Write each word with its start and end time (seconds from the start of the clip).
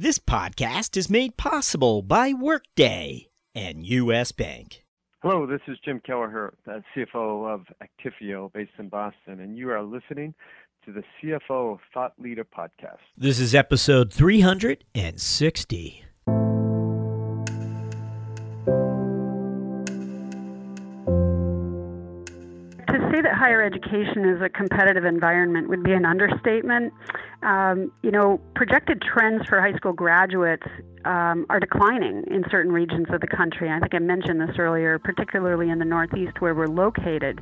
This 0.00 0.18
podcast 0.18 0.96
is 0.96 1.10
made 1.10 1.36
possible 1.36 2.00
by 2.00 2.32
Workday 2.32 3.28
and 3.54 3.84
U.S. 3.84 4.32
Bank. 4.32 4.86
Hello, 5.22 5.46
this 5.46 5.60
is 5.68 5.76
Jim 5.84 6.00
Kelleher, 6.00 6.54
the 6.64 6.82
CFO 6.96 7.46
of 7.46 7.66
Actifio 7.82 8.50
based 8.50 8.72
in 8.78 8.88
Boston, 8.88 9.40
and 9.40 9.58
you 9.58 9.68
are 9.68 9.82
listening 9.82 10.32
to 10.86 10.92
the 10.92 11.02
CFO 11.22 11.78
Thought 11.92 12.14
Leader 12.18 12.46
podcast. 12.46 12.96
This 13.18 13.38
is 13.38 13.54
episode 13.54 14.10
360. 14.10 16.04
Higher 23.40 23.62
education 23.62 24.28
is 24.28 24.42
a 24.42 24.50
competitive 24.50 25.06
environment 25.06 25.66
would 25.70 25.82
be 25.82 25.92
an 25.92 26.04
understatement. 26.04 26.92
Um, 27.42 27.90
you 28.02 28.10
know, 28.10 28.38
projected 28.54 29.00
trends 29.00 29.48
for 29.48 29.62
high 29.62 29.72
school 29.76 29.94
graduates 29.94 30.66
um, 31.06 31.46
are 31.48 31.58
declining 31.58 32.22
in 32.30 32.44
certain 32.50 32.70
regions 32.70 33.06
of 33.10 33.22
the 33.22 33.26
country. 33.26 33.70
I 33.70 33.80
think 33.80 33.94
I 33.94 33.98
mentioned 33.98 34.42
this 34.42 34.58
earlier, 34.58 34.98
particularly 34.98 35.70
in 35.70 35.78
the 35.78 35.86
Northeast 35.86 36.40
where 36.40 36.54
we're 36.54 36.66
located. 36.66 37.40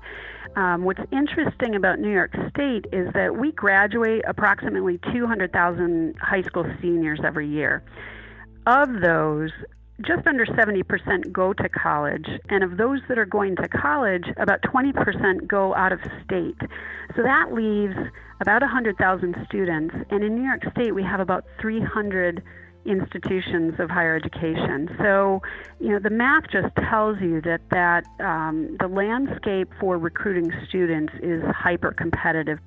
Um, 0.55 0.85
what's 0.85 1.03
interesting 1.11 1.75
about 1.75 1.99
New 1.99 2.13
York 2.13 2.33
State 2.51 2.87
is 2.93 3.13
that 3.15 3.37
we 3.37 3.51
graduate 3.51 4.23
approximately 4.29 5.01
200,000 5.13 6.15
high 6.21 6.43
school 6.43 6.65
seniors 6.81 7.19
every 7.25 7.49
year. 7.49 7.83
Of 8.67 9.01
those, 9.03 9.51
just 10.07 10.27
under 10.27 10.47
70% 10.47 11.33
go 11.33 11.53
to 11.53 11.69
college, 11.69 12.27
and 12.49 12.63
of 12.63 12.77
those 12.77 13.01
that 13.09 13.19
are 13.19 13.27
going 13.27 13.57
to 13.57 13.69
college, 13.69 14.25
about 14.37 14.63
20% 14.63 15.47
go 15.47 15.75
out 15.75 15.93
of 15.93 16.01
state. 16.25 16.61
So 17.17 17.23
that 17.23 17.53
leaves 17.53 17.97
about 18.41 18.63
100,000 18.63 19.37
students, 19.49 19.95
and 20.11 20.23
in 20.23 20.37
New 20.37 20.45
York 20.45 20.63
State, 20.73 20.95
we 20.95 21.03
have 21.03 21.21
about 21.21 21.45
300 21.61 22.43
institutions 22.87 23.75
of 23.79 23.91
higher 23.91 24.17
education. 24.17 24.89
So, 24.99 25.43
you 25.81 25.91
know, 25.91 25.99
the 25.99 26.11
math 26.11 26.45
just 26.51 26.75
tells 26.89 27.21
you 27.21 27.41
that 27.43 27.61
that 27.71 28.05
um, 28.21 28.77
the 28.81 28.89
landscape 28.89 29.69
for 29.81 29.99
recruiting 29.99 30.51
students 30.69 31.13
is 31.23 31.43
hyper 31.55 31.93
competitive. 31.93 32.59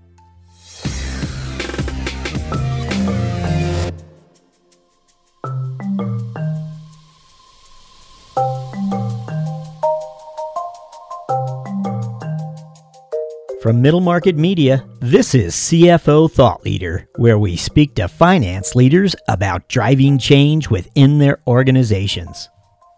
From 13.62 13.80
Middle 13.80 14.02
Market 14.02 14.38
Media, 14.38 14.84
this 15.02 15.36
is 15.36 15.54
CFO 15.54 16.32
Thought 16.32 16.66
Leader, 16.66 17.08
where 17.18 17.38
we 17.38 17.56
speak 17.56 17.94
to 17.94 18.08
finance 18.08 18.74
leaders 18.74 19.16
about 19.28 19.70
driving 19.70 20.18
change 20.18 20.72
within 20.72 21.20
their 21.20 21.44
organizations. 21.46 22.50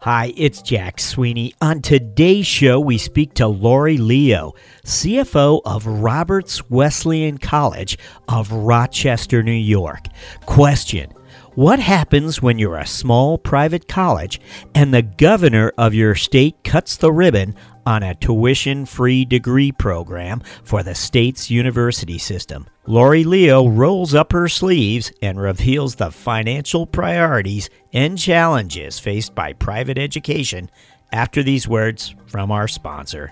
Hi, 0.03 0.31
it's 0.37 0.61
Jack 0.61 1.01
Sweeney. 1.01 1.53
On 1.59 1.81
today's 1.81 2.47
show, 2.47 2.79
we 2.79 2.97
speak 2.97 3.33
to 3.33 3.47
Laurie 3.47 3.97
Leo, 3.97 4.53
CFO 4.85 5.59
of 5.65 5.85
Roberts 5.85 6.69
Wesleyan 6.69 7.39
College 7.39 7.97
of 8.29 8.49
Rochester, 8.49 9.43
New 9.43 9.51
York. 9.51 10.05
Question 10.45 11.11
What 11.55 11.77
happens 11.77 12.41
when 12.41 12.57
you're 12.57 12.79
a 12.79 12.87
small 12.87 13.37
private 13.37 13.87
college 13.87 14.41
and 14.73 14.91
the 14.91 15.03
governor 15.03 15.71
of 15.77 15.93
your 15.93 16.15
state 16.15 16.63
cuts 16.63 16.97
the 16.97 17.11
ribbon 17.11 17.53
on 17.85 18.01
a 18.01 18.15
tuition 18.15 18.87
free 18.87 19.23
degree 19.23 19.71
program 19.71 20.41
for 20.63 20.81
the 20.81 20.95
state's 20.95 21.51
university 21.51 22.17
system. 22.17 22.67
Laurie 22.87 23.23
Leo 23.23 23.67
rolls 23.67 24.15
up 24.15 24.31
her 24.31 24.47
sleeves 24.47 25.11
and 25.21 25.39
reveals 25.39 25.93
the 25.93 26.09
financial 26.09 26.87
priorities 26.87 27.69
and 27.93 28.17
challenges 28.17 28.97
faced 28.97 29.35
by 29.35 29.53
private 29.53 29.99
education 29.99 30.71
after 31.11 31.43
these 31.43 31.67
words 31.67 32.15
from 32.25 32.49
our 32.49 32.67
sponsor. 32.67 33.31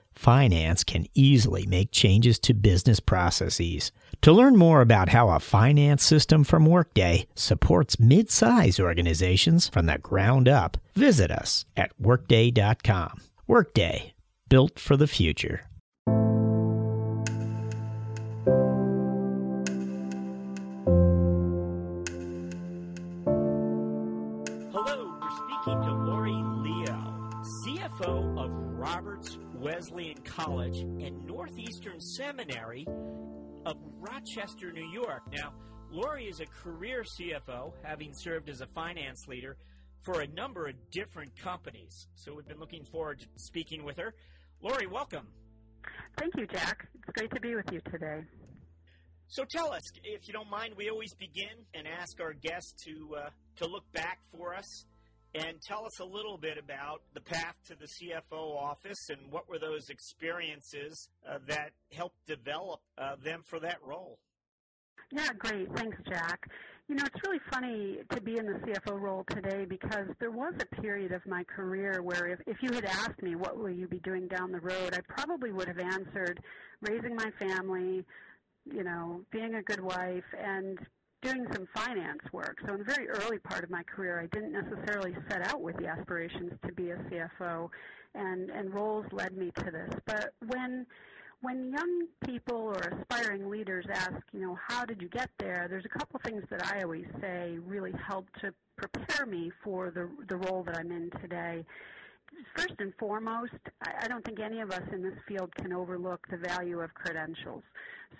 finance 0.13 0.83
can 0.83 1.07
easily 1.13 1.65
make 1.65 1.91
changes 1.91 2.37
to 2.39 2.53
business 2.53 2.99
processes. 2.99 3.91
To 4.21 4.31
learn 4.31 4.55
more 4.55 4.81
about 4.81 5.09
how 5.09 5.29
a 5.29 5.39
finance 5.39 6.03
system 6.03 6.43
from 6.43 6.65
Workday 6.65 7.27
supports 7.33 7.99
mid 7.99 8.29
size 8.29 8.79
organizations 8.79 9.67
from 9.67 9.87
the 9.87 9.97
ground 9.97 10.47
up, 10.47 10.77
visit 10.93 11.31
us 11.31 11.65
at 11.75 11.91
Workday.com. 11.99 13.21
Workday, 13.47 14.13
built 14.47 14.79
for 14.79 14.95
the 14.95 15.07
future. 15.07 15.70
College 30.45 30.79
and 30.79 31.23
Northeastern 31.27 32.01
Seminary 32.01 32.87
of 33.67 33.75
Rochester, 33.99 34.71
New 34.71 34.89
York. 34.91 35.21
Now, 35.31 35.53
Laurie 35.91 36.25
is 36.25 36.39
a 36.39 36.47
career 36.47 37.03
CFO, 37.03 37.73
having 37.83 38.11
served 38.11 38.49
as 38.49 38.61
a 38.61 38.65
finance 38.73 39.27
leader 39.27 39.55
for 40.01 40.21
a 40.21 40.27
number 40.27 40.65
of 40.65 40.73
different 40.89 41.37
companies. 41.37 42.07
So 42.15 42.33
we've 42.33 42.47
been 42.47 42.59
looking 42.59 42.85
forward 42.85 43.19
to 43.19 43.27
speaking 43.35 43.83
with 43.83 43.97
her. 43.97 44.15
Laurie, 44.63 44.87
welcome. 44.87 45.27
Thank 46.17 46.35
you, 46.35 46.47
Jack. 46.47 46.87
It's 46.95 47.11
great 47.15 47.29
to 47.35 47.39
be 47.39 47.53
with 47.53 47.71
you 47.71 47.81
today. 47.91 48.23
So 49.27 49.43
tell 49.47 49.71
us, 49.71 49.83
if 50.03 50.27
you 50.27 50.33
don't 50.33 50.49
mind, 50.49 50.73
we 50.75 50.89
always 50.89 51.13
begin 51.13 51.53
and 51.75 51.85
ask 51.87 52.19
our 52.19 52.33
guests 52.33 52.73
to 52.85 53.15
uh, 53.15 53.29
to 53.57 53.67
look 53.67 53.83
back 53.93 54.17
for 54.35 54.55
us 54.55 54.85
and 55.33 55.61
tell 55.61 55.85
us 55.85 55.99
a 55.99 56.05
little 56.05 56.37
bit 56.37 56.57
about 56.57 57.01
the 57.13 57.21
path 57.21 57.55
to 57.67 57.75
the 57.75 57.85
CFO 57.85 58.55
office 58.57 59.09
and 59.09 59.31
what 59.31 59.47
were 59.49 59.59
those 59.59 59.89
experiences 59.89 61.09
uh, 61.29 61.37
that 61.47 61.71
helped 61.93 62.25
develop 62.27 62.81
uh, 62.97 63.15
them 63.23 63.41
for 63.45 63.59
that 63.59 63.77
role. 63.85 64.19
Yeah, 65.11 65.29
great. 65.37 65.67
Thanks, 65.75 65.97
Jack. 66.07 66.49
You 66.87 66.95
know, 66.95 67.03
it's 67.05 67.23
really 67.25 67.39
funny 67.51 67.99
to 68.09 68.21
be 68.21 68.37
in 68.37 68.45
the 68.45 68.53
CFO 68.53 68.99
role 68.99 69.23
today 69.29 69.65
because 69.65 70.07
there 70.19 70.31
was 70.31 70.53
a 70.59 70.81
period 70.81 71.11
of 71.11 71.25
my 71.25 71.43
career 71.43 72.01
where 72.01 72.27
if, 72.27 72.39
if 72.47 72.57
you 72.61 72.73
had 72.73 72.85
asked 72.85 73.21
me 73.21 73.35
what 73.35 73.57
will 73.57 73.69
you 73.69 73.87
be 73.87 73.99
doing 73.99 74.27
down 74.27 74.51
the 74.51 74.59
road, 74.59 74.93
I 74.93 74.99
probably 75.07 75.51
would 75.51 75.67
have 75.67 75.79
answered 75.79 76.41
raising 76.81 77.15
my 77.15 77.31
family, 77.39 78.05
you 78.65 78.83
know, 78.83 79.21
being 79.31 79.55
a 79.55 79.61
good 79.61 79.81
wife, 79.81 80.25
and 80.37 80.79
doing 81.21 81.45
some 81.53 81.67
finance 81.73 82.21
work. 82.31 82.57
So 82.65 82.73
in 82.73 82.79
the 82.79 82.85
very 82.85 83.07
early 83.09 83.39
part 83.39 83.63
of 83.63 83.69
my 83.69 83.83
career, 83.83 84.19
I 84.19 84.27
didn't 84.27 84.51
necessarily 84.51 85.15
set 85.29 85.47
out 85.47 85.61
with 85.61 85.77
the 85.77 85.87
aspirations 85.87 86.53
to 86.65 86.73
be 86.73 86.91
a 86.91 86.97
CFO, 86.97 87.69
and 88.15 88.49
and 88.49 88.73
roles 88.73 89.05
led 89.11 89.37
me 89.37 89.51
to 89.63 89.71
this. 89.71 89.93
But 90.05 90.33
when 90.47 90.85
when 91.41 91.71
young 91.71 92.07
people 92.25 92.55
or 92.55 92.99
aspiring 92.99 93.49
leaders 93.49 93.85
ask, 93.91 94.21
you 94.31 94.41
know, 94.41 94.57
how 94.67 94.85
did 94.85 95.01
you 95.01 95.09
get 95.09 95.29
there? 95.39 95.67
There's 95.69 95.85
a 95.85 95.99
couple 95.99 96.19
things 96.23 96.43
that 96.51 96.65
I 96.71 96.83
always 96.83 97.07
say 97.19 97.57
really 97.65 97.93
help 98.07 98.27
to 98.41 98.53
prepare 98.75 99.25
me 99.25 99.51
for 99.63 99.91
the 99.91 100.09
the 100.27 100.37
role 100.37 100.63
that 100.63 100.77
I'm 100.77 100.91
in 100.91 101.09
today 101.21 101.65
first 102.55 102.73
and 102.79 102.93
foremost, 102.99 103.53
I 103.81 104.07
don't 104.07 104.23
think 104.25 104.39
any 104.39 104.61
of 104.61 104.71
us 104.71 104.83
in 104.91 105.01
this 105.01 105.17
field 105.27 105.53
can 105.55 105.73
overlook 105.73 106.25
the 106.29 106.37
value 106.37 106.79
of 106.79 106.93
credentials. 106.93 107.63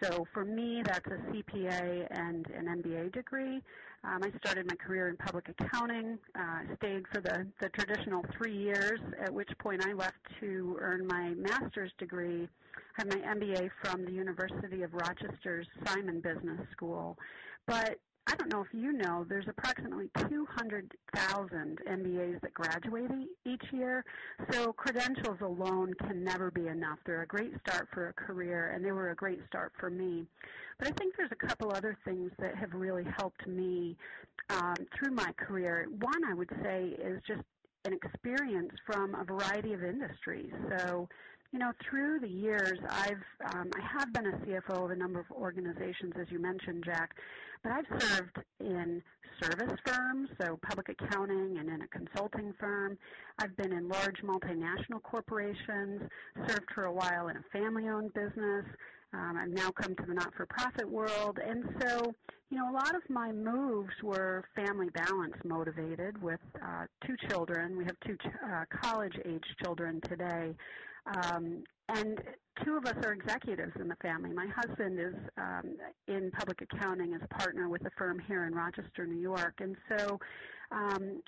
So 0.01 0.25
for 0.33 0.45
me, 0.45 0.81
that's 0.83 1.05
a 1.07 1.17
CPA 1.31 2.07
and 2.11 2.47
an 2.47 2.81
MBA 2.81 3.13
degree. 3.13 3.61
Um, 4.03 4.23
I 4.23 4.31
started 4.39 4.67
my 4.67 4.75
career 4.75 5.09
in 5.09 5.17
public 5.17 5.47
accounting, 5.49 6.17
uh, 6.33 6.75
stayed 6.77 7.03
for 7.13 7.21
the, 7.21 7.45
the 7.61 7.69
traditional 7.69 8.25
three 8.35 8.57
years, 8.57 8.99
at 9.21 9.31
which 9.31 9.49
point 9.59 9.85
I 9.85 9.93
left 9.93 10.17
to 10.39 10.77
earn 10.79 11.05
my 11.05 11.35
master's 11.35 11.91
degree. 11.99 12.47
I 12.97 13.03
have 13.03 13.07
my 13.09 13.19
MBA 13.35 13.69
from 13.83 14.05
the 14.05 14.11
University 14.11 14.81
of 14.81 14.93
Rochester's 14.93 15.67
Simon 15.85 16.19
Business 16.19 16.59
School. 16.71 17.17
But 17.67 17.99
I 18.27 18.35
don't 18.35 18.51
know 18.51 18.61
if 18.61 18.67
you 18.71 18.93
know, 18.93 19.25
there's 19.27 19.47
approximately 19.47 20.09
200,000 20.29 21.79
MBAs 21.87 22.41
that 22.41 22.53
graduate 22.53 23.11
each 23.45 23.63
year. 23.71 24.05
So 24.51 24.73
credentials 24.73 25.41
alone 25.41 25.93
can 25.95 26.23
never 26.23 26.51
be 26.51 26.67
enough. 26.67 26.99
They're 27.05 27.23
a 27.23 27.27
great 27.27 27.53
start 27.65 27.87
for 27.91 28.09
a 28.09 28.13
career, 28.13 28.71
and 28.75 28.85
they 28.85 28.91
were 28.91 29.09
a 29.09 29.15
great 29.15 29.39
start 29.47 29.73
for 29.79 29.89
me. 29.89 30.27
But 30.77 30.87
I 30.87 30.91
think 30.91 31.15
there's 31.17 31.31
a 31.31 31.47
couple 31.47 31.71
other 31.71 31.97
things 32.05 32.31
that 32.39 32.55
have 32.55 32.73
really 32.73 33.05
helped 33.17 33.47
me 33.47 33.97
um, 34.49 34.75
through 34.95 35.13
my 35.13 35.31
career. 35.37 35.87
One, 35.99 36.23
I 36.29 36.33
would 36.33 36.49
say, 36.63 36.95
is 37.03 37.21
just 37.27 37.41
an 37.85 37.93
experience 37.93 38.71
from 38.85 39.15
a 39.15 39.23
variety 39.23 39.73
of 39.73 39.83
industries. 39.83 40.51
So 40.77 41.09
you 41.51 41.59
know, 41.59 41.73
through 41.89 42.19
the 42.19 42.29
years, 42.29 42.79
I've 42.89 43.53
um, 43.53 43.69
I 43.75 43.99
have 43.99 44.13
been 44.13 44.27
a 44.27 44.37
CFO 44.37 44.85
of 44.85 44.91
a 44.91 44.95
number 44.95 45.19
of 45.19 45.29
organizations, 45.31 46.13
as 46.19 46.27
you 46.31 46.39
mentioned, 46.39 46.83
Jack, 46.85 47.11
but 47.61 47.73
I've 47.73 48.01
served 48.01 48.37
in 48.61 49.03
service 49.41 49.73
firms, 49.85 50.29
so 50.39 50.57
public 50.65 50.87
accounting, 50.89 51.57
and 51.57 51.69
in 51.69 51.81
a 51.81 51.87
consulting 51.87 52.53
firm. 52.59 52.97
I've 53.39 53.55
been 53.57 53.73
in 53.73 53.89
large 53.89 54.21
multinational 54.23 55.01
corporations, 55.03 56.03
served 56.47 56.69
for 56.73 56.85
a 56.85 56.93
while 56.93 57.27
in 57.27 57.37
a 57.37 57.43
family-owned 57.51 58.13
business. 58.13 58.65
Um, 59.13 59.37
I've 59.37 59.49
now 59.49 59.71
come 59.71 59.93
to 59.95 60.05
the 60.07 60.13
not-for-profit 60.13 60.89
world, 60.89 61.37
and 61.45 61.65
so 61.81 62.13
you 62.49 62.57
know, 62.57 62.69
a 62.69 62.73
lot 62.73 62.95
of 62.95 63.01
my 63.09 63.31
moves 63.31 63.93
were 64.03 64.43
family 64.55 64.89
balance 64.89 65.35
motivated 65.45 66.21
with 66.21 66.39
uh, 66.61 66.85
two 67.05 67.15
children. 67.29 67.77
We 67.77 67.85
have 67.85 67.95
two 68.05 68.15
ch- 68.17 68.27
uh, 68.45 68.65
college-age 68.83 69.43
children 69.63 70.01
today. 70.01 70.53
Um, 71.05 71.63
and 71.89 72.21
two 72.63 72.77
of 72.77 72.85
us 72.85 72.95
are 73.05 73.11
executives 73.11 73.73
in 73.79 73.87
the 73.87 73.95
family. 74.01 74.31
My 74.33 74.47
husband 74.47 74.99
is 74.99 75.15
um, 75.37 75.75
in 76.07 76.31
public 76.31 76.61
accounting 76.61 77.13
as 77.13 77.21
partner 77.29 77.69
with 77.69 77.85
a 77.85 77.91
firm 77.97 78.19
here 78.19 78.45
in 78.45 78.53
Rochester, 78.53 79.05
New 79.05 79.19
York, 79.19 79.55
and 79.59 79.75
so 79.89 80.19
um, 80.71 81.21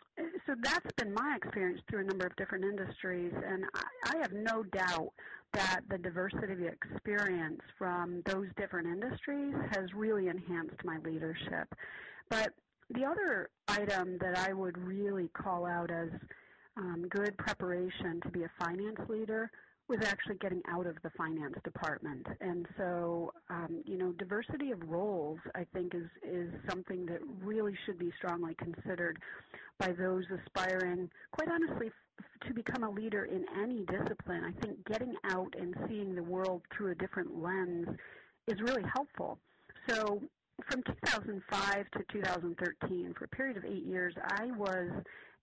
so 0.46 0.56
that's 0.62 0.92
been 0.96 1.14
my 1.14 1.36
experience 1.36 1.82
through 1.90 2.02
a 2.02 2.04
number 2.06 2.26
of 2.26 2.36
different 2.38 2.64
industries. 2.64 3.34
And 3.46 3.66
I, 3.76 4.16
I 4.16 4.18
have 4.22 4.32
no 4.32 4.64
doubt 4.64 5.12
that 5.52 5.82
the 5.90 5.98
diversity 5.98 6.54
of 6.54 6.62
experience 6.62 7.62
from 7.78 8.22
those 8.26 8.48
different 8.58 8.88
industries 8.88 9.54
has 9.72 9.94
really 9.94 10.28
enhanced 10.28 10.84
my 10.84 10.98
leadership. 11.04 11.68
But 12.30 12.54
the 12.90 13.06
other 13.06 13.50
item 13.68 14.18
that 14.20 14.38
I 14.38 14.54
would 14.54 14.78
really 14.78 15.30
call 15.30 15.66
out 15.66 15.92
as 15.92 16.10
um, 16.78 17.08
good 17.10 17.38
preparation 17.38 18.20
to 18.22 18.30
be 18.30 18.44
a 18.44 18.52
finance 18.60 19.00
leader 19.08 19.50
was 19.90 20.00
actually 20.06 20.36
getting 20.36 20.62
out 20.70 20.88
of 20.88 20.96
the 21.04 21.10
finance 21.18 21.56
department. 21.64 22.26
And 22.40 22.66
so, 22.78 23.34
um, 23.50 23.84
you 23.86 23.98
know, 23.98 24.14
diversity 24.14 24.72
of 24.72 24.80
roles, 24.88 25.40
I 25.56 25.66
think, 25.74 25.94
is, 25.94 26.08
is 26.24 26.50
something 26.70 27.06
that 27.08 27.20
really 27.44 27.78
should 27.86 28.00
be 28.00 28.12
strongly 28.18 28.56
considered 28.56 29.20
by 29.80 29.92
those 29.92 30.24
aspiring, 30.46 31.10
quite 31.32 31.50
honestly, 31.50 31.92
to 32.48 32.54
become 32.54 32.84
a 32.84 32.90
leader 32.90 33.26
in 33.26 33.46
any 33.62 33.86
discipline. 33.86 34.44
I 34.46 34.66
think 34.66 34.86
getting 34.86 35.16
out 35.30 35.54
and 35.60 35.76
seeing 35.88 36.16
the 36.16 36.24
world 36.24 36.62
through 36.76 36.92
a 36.92 36.96
different 36.96 37.42
lens 37.42 37.88
is 38.48 38.62
really 38.62 38.84
helpful. 38.94 39.38
So, 39.90 40.22
from 40.70 40.84
2005 40.84 41.86
to 41.92 42.00
2013, 42.12 43.16
for 43.18 43.26
a 43.26 43.28
period 43.28 43.58
of 43.58 43.66
eight 43.66 43.86
years, 43.86 44.14
I 44.28 44.46
was 44.58 44.90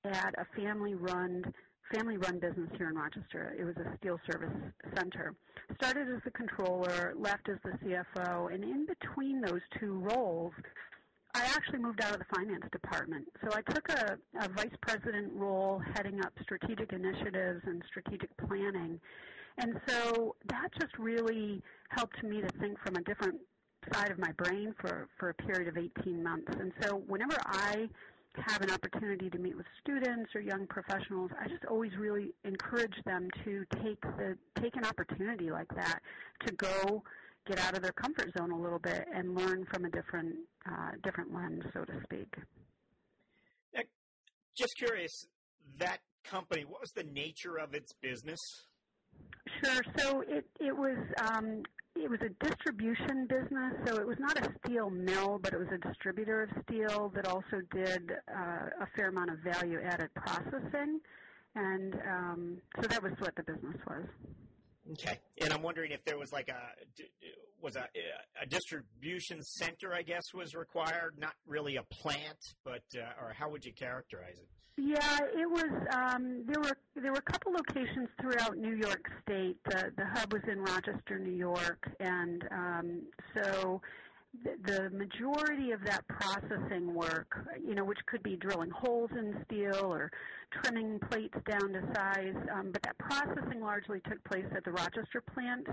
at 0.05 0.35
a 0.39 0.47
family-run 0.61 1.53
family-run 1.95 2.39
business 2.39 2.71
here 2.79 2.89
in 2.89 2.95
Rochester. 2.95 3.53
It 3.59 3.65
was 3.65 3.75
a 3.79 3.97
steel 3.99 4.21
service 4.31 4.55
center. 4.97 5.35
Started 5.75 6.09
as 6.09 6.23
the 6.25 6.31
controller, 6.31 7.15
left 7.19 7.49
as 7.49 7.57
the 7.65 7.73
CFO, 7.85 8.55
and 8.55 8.63
in 8.63 8.87
between 8.87 9.41
those 9.41 9.61
two 9.81 9.99
roles, 9.99 10.53
I 11.35 11.43
actually 11.47 11.81
moved 11.81 12.01
out 12.01 12.13
of 12.13 12.21
the 12.21 12.27
finance 12.33 12.65
department. 12.71 13.27
So 13.43 13.51
I 13.53 13.63
took 13.73 13.89
a, 13.89 14.17
a 14.41 14.49
vice 14.51 14.75
president 14.83 15.33
role 15.35 15.83
heading 15.97 16.21
up 16.21 16.33
strategic 16.43 16.93
initiatives 16.93 17.63
and 17.67 17.83
strategic 17.89 18.31
planning. 18.37 19.01
And 19.59 19.81
so 19.89 20.37
that 20.49 20.69
just 20.81 20.97
really 20.97 21.61
helped 21.89 22.23
me 22.23 22.41
to 22.41 22.49
think 22.61 22.79
from 22.87 22.95
a 22.97 23.03
different 23.03 23.41
side 23.93 24.13
of 24.13 24.19
my 24.19 24.31
brain 24.33 24.75
for, 24.81 25.09
for 25.19 25.31
a 25.31 25.35
period 25.35 25.67
of 25.67 25.77
18 25.77 26.23
months. 26.23 26.53
And 26.57 26.73
so 26.83 27.03
whenever 27.09 27.37
I 27.47 27.89
have 28.37 28.63
an 28.63 28.71
opportunity 28.71 29.29
to 29.31 29.39
meet 29.39 29.57
with 29.57 29.67
students 29.81 30.35
or 30.35 30.41
young 30.41 30.67
professionals, 30.67 31.31
I 31.41 31.49
just 31.49 31.65
always 31.65 31.97
really 31.99 32.33
encourage 32.45 32.95
them 33.05 33.29
to 33.45 33.65
take 33.83 34.01
the 34.01 34.37
take 34.61 34.77
an 34.77 34.85
opportunity 34.85 35.51
like 35.51 35.69
that 35.75 36.01
to 36.47 36.55
go 36.55 37.03
get 37.47 37.59
out 37.59 37.77
of 37.77 37.83
their 37.83 37.93
comfort 37.93 38.31
zone 38.37 38.53
a 38.53 38.59
little 38.59 38.79
bit 38.79 39.07
and 39.13 39.35
learn 39.35 39.65
from 39.73 39.85
a 39.85 39.91
different 39.91 40.37
uh, 40.67 40.93
different 41.03 41.35
lens, 41.35 41.65
so 41.73 41.85
to 41.85 41.93
speak. 42.05 42.35
Just 44.57 44.77
curious, 44.77 45.27
that 45.79 46.01
company, 46.25 46.65
what 46.65 46.81
was 46.81 46.91
the 46.91 47.05
nature 47.05 47.57
of 47.57 47.75
its 47.75 47.93
business? 48.03 48.39
Sure. 49.63 49.83
So 49.97 50.23
it 50.27 50.47
it 50.59 50.77
was 50.77 50.97
um, 51.31 51.63
it 51.97 52.09
was 52.09 52.21
a 52.23 52.31
distribution 52.45 53.27
business, 53.27 53.75
so 53.87 53.97
it 53.97 54.07
was 54.07 54.19
not 54.19 54.39
a 54.39 54.49
steel 54.65 54.91
mill, 54.91 55.39
but 55.43 55.53
it 55.53 55.59
was 55.59 55.69
a 55.73 55.79
distributor 55.79 56.43
of 56.43 56.51
steel 56.65 57.11
that 57.15 57.27
also 57.27 57.61
did 57.75 58.13
uh, 58.29 58.69
a 58.81 58.87
fair 58.97 59.09
amount 59.09 59.31
of 59.31 59.39
value-added 59.41 60.09
processing, 60.15 61.01
and 61.55 61.95
um, 62.09 62.57
so 62.81 62.87
that 62.89 63.03
was 63.03 63.13
what 63.19 63.35
the 63.37 63.43
business 63.43 63.77
was. 63.87 64.07
Okay, 64.93 65.19
and 65.41 65.53
I'm 65.53 65.63
wondering 65.63 65.93
if 65.93 66.05
there 66.05 66.19
was 66.19 66.33
like 66.33 66.49
a 66.49 67.03
was 67.63 67.77
a, 67.77 67.87
a 68.43 68.47
distribution 68.47 69.43
center, 69.43 69.93
I 69.93 70.03
guess, 70.03 70.33
was 70.35 70.55
required, 70.55 71.15
not 71.19 71.35
really 71.47 71.77
a 71.77 71.83
plant, 71.83 72.55
but 72.65 72.83
uh, 72.97 73.23
or 73.23 73.33
how 73.39 73.51
would 73.51 73.65
you 73.65 73.73
characterize 73.73 74.39
it? 74.39 74.49
Yeah, 74.77 75.19
it 75.35 75.49
was. 75.49 75.71
Um, 75.95 76.45
there 76.47 76.61
were 76.61 76.77
there 76.95 77.13
were 77.13 77.19
a 77.19 77.33
couple 77.33 77.53
locations 77.53 78.09
throughout 78.21 78.57
New 78.57 78.77
York 78.77 79.11
State. 79.23 79.59
The 79.65 79.93
the 79.97 80.07
hub 80.07 80.33
was 80.33 80.43
in 80.51 80.61
Rochester, 80.61 81.19
New 81.19 81.37
York, 81.37 81.89
and 82.01 82.43
um, 82.51 83.03
so 83.35 83.83
the, 84.45 84.57
the 84.65 84.91
majority 84.91 85.73
of 85.73 85.81
that 85.85 86.07
processing 86.09 86.95
work, 86.95 87.47
you 87.63 87.75
know, 87.75 87.85
which 87.85 87.99
could 88.07 88.23
be 88.23 88.37
drilling 88.37 88.71
holes 88.71 89.11
in 89.19 89.35
steel 89.45 89.93
or 89.93 90.11
trimming 90.51 90.99
plates 91.11 91.37
down 91.49 91.73
to 91.73 91.83
size, 91.95 92.35
um, 92.55 92.71
but 92.73 92.83
that 92.83 92.99
processing 92.99 93.61
largely 93.61 94.01
took 94.09 94.23
place 94.25 94.47
at 94.57 94.65
the 94.65 94.73
Rochester 94.73 95.23
plant, 95.33 95.67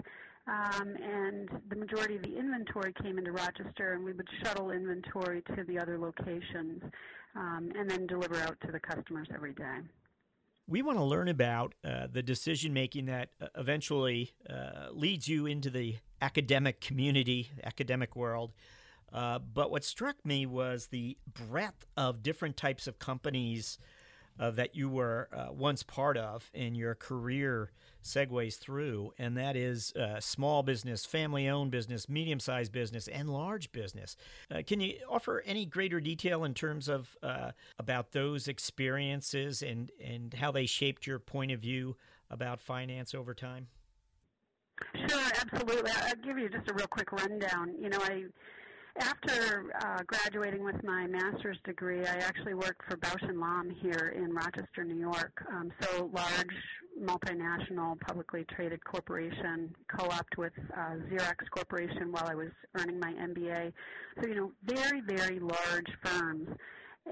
um, 0.48 0.96
and 1.02 1.50
the 1.70 1.76
majority 1.76 2.16
of 2.16 2.24
the 2.24 2.38
inventory 2.38 2.94
came 3.02 3.18
into 3.18 3.32
Rochester, 3.32 3.94
and 3.94 4.04
we 4.04 4.14
would 4.14 4.28
shuttle 4.44 4.72
inventory 4.72 5.42
to 5.56 5.64
the 5.68 5.80
other 5.80 5.98
locations 5.98 6.82
um, 7.36 7.72
and 7.78 7.90
then 7.90 8.08
deliver 8.08 8.36
out 8.38 8.58
to 8.66 8.72
the 8.72 8.80
customers 8.80 9.28
every 9.34 9.54
day. 9.54 9.80
We 10.70 10.82
want 10.82 10.98
to 10.98 11.04
learn 11.04 11.30
about 11.30 11.76
uh, 11.84 12.08
the 12.12 12.22
decision 12.22 12.74
making 12.74 13.06
that 13.06 13.30
uh, 13.40 13.48
eventually 13.56 14.34
uh, 14.50 14.90
leads 14.92 15.28
you 15.28 15.46
into 15.46 15.70
the 15.70 15.96
academic 16.22 16.82
community, 16.82 17.52
academic 17.64 18.16
world. 18.16 18.52
Uh, 19.12 19.40
but 19.40 19.72
what 19.72 19.86
struck 19.86 20.26
me 20.26 20.46
was 20.46 20.88
the 20.88 21.18
breadth 21.26 21.86
of 21.96 22.22
different 22.22 22.58
types 22.58 22.88
of 22.88 23.00
companies 23.00 23.78
uh, 24.40 24.52
that 24.52 24.76
you 24.76 24.90
were 24.90 25.30
uh, 25.34 25.48
once 25.52 25.84
part 25.84 26.18
of 26.18 26.50
in 26.54 26.76
your 26.76 26.96
career 26.96 27.72
segues 28.04 28.58
through, 28.58 29.12
and 29.18 29.36
that 29.38 29.56
is 29.56 29.94
uh, 29.96 30.20
small 30.20 30.64
business, 30.64 31.06
family 31.06 31.48
owned 31.48 31.72
business, 31.72 32.08
medium 32.08 32.40
sized 32.40 32.72
business, 32.72 33.08
and 33.08 33.30
large 33.30 33.72
business. 33.72 34.16
Uh, 34.50 34.62
can 34.66 34.80
you 34.80 34.96
offer 35.10 35.44
any 35.46 35.66
greater 35.66 36.00
detail 36.00 36.44
in 36.44 36.54
terms 36.54 36.88
of 36.88 37.18
uh, 37.22 37.52
about 37.78 38.12
those 38.12 38.48
experiences 38.48 39.62
and, 39.62 39.92
and 40.04 40.34
how 40.36 40.52
they 40.52 40.66
shaped 40.66 41.06
your 41.06 41.20
point 41.20 41.52
of 41.52 41.60
view 41.60 41.96
about 42.30 42.62
finance 42.62 43.14
over 43.14 43.34
time? 43.34 43.68
Sure, 45.10 45.32
absolutely. 45.42 45.92
I'll 45.92 46.16
give 46.24 46.38
you 46.38 46.50
just 46.50 46.70
a 46.70 46.74
real 46.74 46.88
quick 46.88 47.12
rundown. 47.12 47.74
You 47.80 47.90
know, 47.90 48.00
I 48.02 48.26
after 49.00 49.66
uh, 49.82 50.02
graduating 50.06 50.64
with 50.64 50.84
my 50.84 51.08
master's 51.08 51.58
degree, 51.64 52.06
I 52.06 52.16
actually 52.16 52.54
worked 52.54 52.82
for 52.90 52.98
Bausch 52.98 53.28
and 53.28 53.40
Lomb 53.40 53.70
here 53.70 54.14
in 54.16 54.34
Rochester, 54.34 54.84
New 54.84 54.96
York. 55.00 55.32
Um, 55.52 55.72
so 55.82 56.10
large, 56.14 56.56
multinational, 57.02 58.00
publicly 58.00 58.46
traded 58.56 58.84
corporation, 58.84 59.74
co-opted 59.96 60.38
with 60.38 60.54
uh, 60.76 60.96
Xerox 61.10 61.36
Corporation 61.52 62.12
while 62.12 62.28
I 62.28 62.36
was 62.36 62.50
earning 62.76 63.00
my 63.00 63.14
MBA. 63.14 63.72
So 64.22 64.28
you 64.28 64.36
know, 64.36 64.52
very, 64.64 65.02
very 65.02 65.40
large 65.40 65.92
firms. 66.04 66.50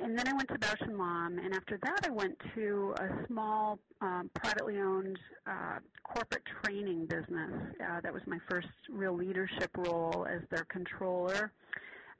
And 0.04 0.18
then 0.18 0.28
I 0.28 0.34
went 0.34 0.50
to 0.50 0.56
Bausch 0.56 0.82
and 0.82 0.98
Lomb, 0.98 1.40
and 1.40 1.54
after 1.54 1.80
that, 1.84 2.06
I 2.06 2.10
went 2.10 2.38
to 2.56 2.94
a 3.00 3.25
small, 3.28 3.80
um, 4.02 4.30
privately 4.34 4.80
owned 4.80 5.18
uh, 5.48 5.80
corporate 6.04 6.44
training 6.64 7.06
business. 7.06 7.52
Uh, 7.82 8.02
that 8.02 8.14
was 8.14 8.22
my 8.28 8.38
first 8.50 8.68
real 8.90 9.16
leadership 9.16 9.70
role 9.78 10.28
as 10.30 10.42
their 10.52 10.66
controller. 10.66 11.52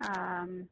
Um, 0.01 0.67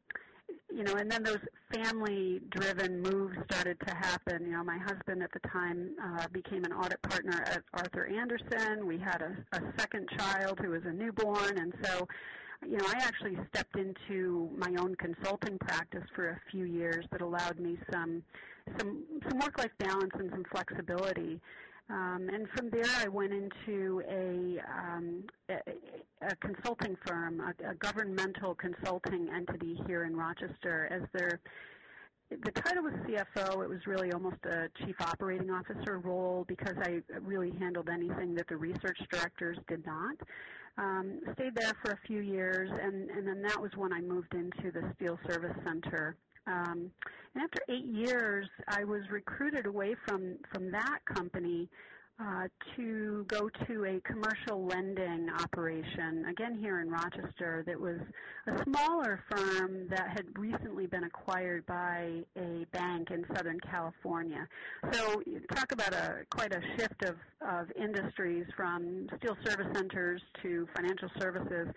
you 0.74 0.82
know, 0.82 0.94
and 0.94 1.10
then 1.10 1.22
those 1.22 1.38
family-driven 1.72 3.00
moves 3.02 3.36
started 3.50 3.78
to 3.86 3.94
happen. 3.94 4.44
You 4.46 4.52
know, 4.52 4.64
my 4.64 4.78
husband 4.78 5.22
at 5.22 5.30
the 5.32 5.48
time 5.48 5.90
uh, 6.02 6.26
became 6.32 6.64
an 6.64 6.72
audit 6.72 7.00
partner 7.02 7.44
at 7.46 7.62
Arthur 7.74 8.06
Andersen. 8.06 8.86
We 8.86 8.98
had 8.98 9.22
a, 9.22 9.56
a 9.56 9.60
second 9.78 10.08
child 10.18 10.58
who 10.60 10.70
was 10.70 10.82
a 10.84 10.92
newborn, 10.92 11.58
and 11.58 11.72
so 11.84 12.08
you 12.62 12.76
know, 12.76 12.84
I 12.86 12.98
actually 12.98 13.38
stepped 13.52 13.76
into 13.76 14.50
my 14.56 14.74
own 14.78 14.94
consulting 14.96 15.58
practice 15.58 16.04
for 16.14 16.30
a 16.30 16.40
few 16.50 16.64
years 16.64 17.04
that 17.12 17.20
allowed 17.20 17.58
me 17.58 17.78
some 17.92 18.22
some 18.78 19.04
some 19.28 19.38
work-life 19.38 19.72
balance 19.78 20.12
and 20.14 20.30
some 20.30 20.44
flexibility. 20.50 21.40
Um, 21.90 22.30
and 22.32 22.48
from 22.56 22.70
there, 22.70 22.88
I 22.96 23.08
went 23.08 23.34
into 23.34 24.02
a, 24.08 24.58
um, 24.72 25.24
a, 25.50 25.56
a, 26.22 26.34
consulting 26.36 26.96
firm, 27.06 27.40
a, 27.40 27.72
a, 27.72 27.74
governmental 27.74 28.54
consulting 28.54 29.28
entity 29.28 29.78
here 29.86 30.04
in 30.04 30.16
Rochester, 30.16 30.88
as 30.90 31.02
their 31.12 31.40
the 32.30 32.50
title 32.52 32.84
was 32.84 32.94
CFO. 33.06 33.62
It 33.62 33.68
was 33.68 33.86
really 33.86 34.12
almost 34.12 34.38
a 34.46 34.68
chief 34.82 34.96
operating 35.00 35.50
officer 35.50 35.98
role 35.98 36.46
because 36.48 36.74
I 36.80 37.02
really 37.20 37.52
handled 37.58 37.90
anything 37.90 38.34
that 38.36 38.48
the 38.48 38.56
research 38.56 38.98
directors 39.10 39.58
did 39.68 39.84
not. 39.84 40.16
Um, 40.76 41.20
stayed 41.34 41.54
there 41.54 41.72
for 41.82 41.92
a 41.92 41.98
few 42.06 42.20
years, 42.20 42.68
and, 42.70 43.08
and 43.10 43.26
then 43.26 43.42
that 43.42 43.60
was 43.60 43.70
when 43.76 43.92
I 43.92 44.00
moved 44.00 44.34
into 44.34 44.72
the 44.72 44.92
Steel 44.96 45.18
Service 45.28 45.56
Center. 45.64 46.16
Um, 46.46 46.90
and 47.34 47.44
after 47.44 47.60
eight 47.68 47.86
years, 47.86 48.48
I 48.68 48.84
was 48.84 49.02
recruited 49.10 49.66
away 49.66 49.94
from, 50.06 50.36
from 50.52 50.70
that 50.72 50.98
company 51.14 51.68
uh, 52.20 52.46
to 52.76 53.24
go 53.26 53.48
to 53.66 53.84
a 53.86 54.00
commercial 54.00 54.64
lending 54.64 55.28
operation, 55.30 56.24
again 56.30 56.56
here 56.56 56.80
in 56.80 56.88
Rochester, 56.88 57.64
that 57.66 57.78
was 57.78 57.98
a 58.46 58.62
smaller 58.64 59.22
firm 59.28 59.88
that 59.88 60.08
had 60.10 60.26
recently 60.38 60.86
been 60.86 61.04
acquired 61.04 61.66
by 61.66 62.22
a 62.36 62.66
bank 62.72 63.10
in 63.10 63.24
Southern 63.34 63.58
California. 63.60 64.46
So 64.92 65.22
talk 65.54 65.72
about 65.72 65.92
a 65.92 66.24
quite 66.30 66.52
a 66.52 66.60
shift 66.76 67.02
of, 67.04 67.16
of 67.40 67.66
industries 67.74 68.46
from 68.56 69.08
steel 69.18 69.36
service 69.44 69.66
centers 69.74 70.22
to 70.42 70.68
financial 70.76 71.08
services 71.18 71.68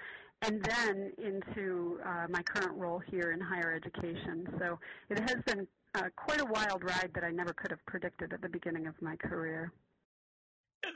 and 0.44 0.64
then 0.64 1.12
into 1.18 2.00
uh, 2.06 2.28
my 2.30 2.44
current 2.44 2.78
role 2.78 3.02
here 3.10 3.32
in 3.32 3.40
higher 3.40 3.74
education. 3.74 4.48
So 4.60 4.78
it 5.10 5.20
has 5.20 5.38
been 5.48 5.68
uh, 5.96 6.10
quite 6.16 6.42
a 6.42 6.46
wild 6.46 6.84
ride 6.84 7.10
that 7.16 7.24
I 7.24 7.32
never 7.32 7.54
could 7.54 7.72
have 7.72 7.84
predicted 7.88 8.34
at 8.34 8.42
the 8.42 8.50
beginning 8.50 8.86
of 8.86 8.94
my 9.02 9.16
career. 9.16 9.72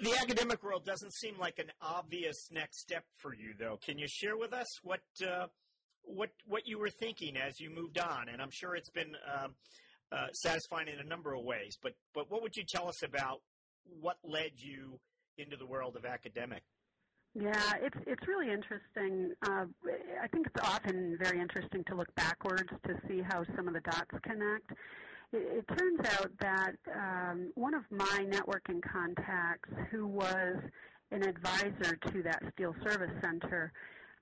The 0.02 0.18
academic 0.22 0.64
world 0.64 0.86
doesn't 0.86 1.14
seem 1.14 1.38
like 1.40 1.60
an 1.60 1.72
obvious 1.82 2.50
next 2.52 2.80
step 2.80 3.04
for 3.18 3.34
you, 3.34 3.54
though. 3.60 3.78
Can 3.84 3.98
you 3.98 4.08
share 4.08 4.38
with 4.38 4.54
us 4.54 4.68
what 4.84 5.02
uh, 5.26 5.48
what 6.04 6.30
what 6.46 6.68
you 6.68 6.80
were 6.80 6.90
thinking 6.90 7.38
as 7.38 7.60
you 7.60 7.70
moved 7.70 8.00
on? 8.00 8.30
And 8.30 8.42
I'm 8.42 8.52
sure 8.52 8.76
it's 8.76 8.90
been 8.90 9.16
um, 9.34 9.56
uh, 10.12 10.28
satisfying 10.34 10.88
in 10.88 11.00
a 11.00 11.08
number 11.08 11.34
of 11.34 11.44
ways. 11.44 11.78
But 11.82 11.94
but 12.14 12.30
what 12.32 12.42
would 12.42 12.56
you 12.56 12.64
tell 12.68 12.88
us 12.88 13.04
about 13.04 13.42
what 14.00 14.18
led 14.24 14.52
you 14.58 15.00
into 15.38 15.58
the 15.58 15.66
world 15.66 15.96
of 15.96 16.06
academic? 16.06 16.64
Yeah, 17.34 17.74
it's 17.82 17.98
it's 18.06 18.28
really 18.28 18.52
interesting. 18.52 19.32
Uh, 19.42 19.66
I 20.22 20.28
think 20.28 20.48
it's 20.48 20.66
often 20.66 21.18
very 21.22 21.40
interesting 21.40 21.84
to 21.86 21.96
look 21.96 22.14
backwards 22.16 22.70
to 22.86 22.96
see 23.08 23.22
how 23.22 23.44
some 23.56 23.68
of 23.68 23.74
the 23.74 23.82
dots 23.82 24.12
connect. 24.22 24.72
It, 25.34 25.66
it 25.70 25.78
turns 25.78 26.00
out 26.20 26.32
that 26.40 26.76
um, 26.96 27.52
one 27.56 27.74
of 27.74 27.84
my 27.90 28.26
networking 28.30 28.82
contacts, 28.82 29.70
who 29.90 30.08
was 30.08 30.58
an 31.12 31.24
advisor 31.24 31.96
to 31.96 32.24
that 32.24 32.42
Steel 32.54 32.76
Service 32.84 33.12
Center, 33.22 33.72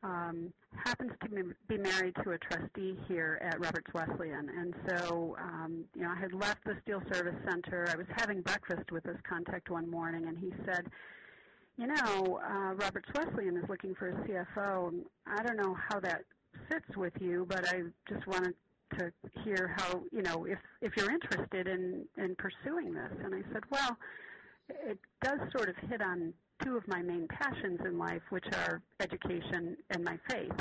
um, 0.01 0.54
happens 0.86 1.12
to 1.22 1.30
be 1.68 1.78
married 1.78 2.16
to 2.24 2.32
a 2.32 2.38
trustee 2.38 2.98
here 3.08 3.39
at 3.42 3.60
Roberts 3.60 3.92
Wesleyan. 3.94 4.50
And 4.50 4.74
so, 4.88 5.36
um, 5.42 5.84
you 5.94 6.04
know, 6.04 6.10
I 6.10 6.20
had 6.20 6.34
left 6.34 6.63
the 6.66 6.78
Steel 6.84 7.01
Service 7.12 7.36
Center. 7.50 7.88
I 7.92 7.98
was 7.98 8.08
having 8.16 8.42
breakfast 8.42 8.92
with 8.92 9.04
this 9.04 9.18
contact 9.28 9.70
one 9.70 9.89
morning, 9.89 10.28
and 10.28 10.38
he 10.38 10.54
said, 10.66 10.88
you 11.78 11.88
know, 11.88 12.39
uh, 12.44 12.74
Roberts 12.75 13.10
Wesleyan 13.16 13.58
is 13.58 13.66
looking 13.70 13.96
for 13.96 14.10
a 14.10 14.13
CFO. 14.25 14.94
I 15.28 15.44
don't 15.44 15.58
know 15.58 15.75
how 15.89 16.00
that 16.00 16.24
fits 16.70 16.98
with 16.98 17.13
you, 17.20 17.46
but 17.48 17.68
I 17.70 17.84
just 18.08 18.25
wanted 18.28 18.54
to 18.98 19.12
hear 19.43 19.74
how, 19.77 20.01
you 20.12 20.22
know, 20.22 20.46
if 20.46 20.60
if 20.81 20.96
you're 20.98 21.12
interested 21.12 21.67
in 21.67 22.05
in 22.17 22.36
pursuing 22.36 22.93
this. 22.93 23.12
And 23.24 23.36
I 23.36 23.41
said, 23.53 23.63
well, 23.69 23.98
it 24.69 25.00
does 25.22 25.39
sort 25.55 25.69
of 25.69 25.75
hit 25.89 26.01
on 26.01 26.34
two 26.63 26.77
of 26.77 26.88
my 26.88 27.01
main 27.01 27.27
passions 27.27 27.79
in 27.86 27.98
life, 27.98 28.22
which 28.29 28.46
are 28.53 28.81
education 29.00 29.77
and 29.91 30.03
my 30.03 30.17
faith. 30.29 30.51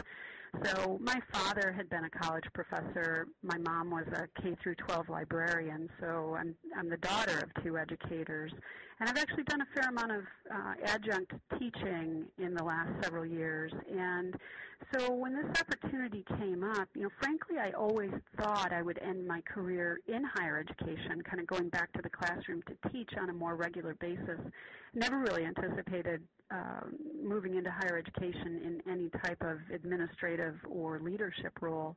So 0.64 0.98
my 1.00 1.20
father 1.32 1.72
had 1.72 1.90
been 1.90 2.04
a 2.04 2.10
college 2.10 2.44
professor. 2.54 3.26
My 3.42 3.58
mom 3.58 3.90
was 3.90 4.06
a 4.12 4.26
K 4.40 4.56
through 4.62 4.76
12 4.76 5.08
librarian. 5.08 5.88
So 6.00 6.36
I'm 6.38 6.54
I'm 6.76 6.88
the 6.88 6.96
daughter 6.96 7.38
of 7.38 7.62
two 7.62 7.76
educators, 7.76 8.52
and 9.00 9.08
I've 9.08 9.18
actually 9.18 9.44
done 9.44 9.60
a 9.60 9.66
fair 9.74 9.90
amount 9.90 10.12
of 10.12 10.22
uh, 10.50 10.74
adjunct 10.84 11.32
teaching 11.58 12.24
in 12.38 12.54
the 12.54 12.64
last 12.64 12.90
several 13.02 13.26
years. 13.26 13.72
And 13.90 14.34
so 14.92 15.12
when 15.12 15.34
this 15.34 15.60
opportunity 15.60 16.24
came 16.38 16.62
up, 16.62 16.88
you 16.94 17.02
know, 17.02 17.10
frankly, 17.20 17.58
I 17.58 17.72
always 17.72 18.12
thought 18.40 18.72
I 18.72 18.80
would 18.80 18.98
end 19.02 19.26
my 19.26 19.40
career 19.42 19.98
in 20.06 20.24
higher 20.24 20.58
education, 20.58 21.20
kind 21.22 21.40
of 21.40 21.46
going 21.46 21.68
back 21.68 21.92
to 21.94 22.02
the 22.02 22.08
classroom 22.08 22.62
to 22.62 22.90
teach 22.90 23.10
on 23.20 23.28
a 23.28 23.32
more 23.32 23.54
regular 23.56 23.94
basis. 23.94 24.40
Never 24.94 25.18
really 25.18 25.44
anticipated 25.44 26.22
uh, 26.50 26.86
moving 27.22 27.56
into 27.56 27.70
higher 27.70 27.98
education 27.98 28.60
in 28.64 28.90
any 28.90 29.10
type 29.24 29.42
of 29.42 29.58
administrative 29.72 30.54
or 30.68 31.00
leadership 31.00 31.52
role. 31.60 31.96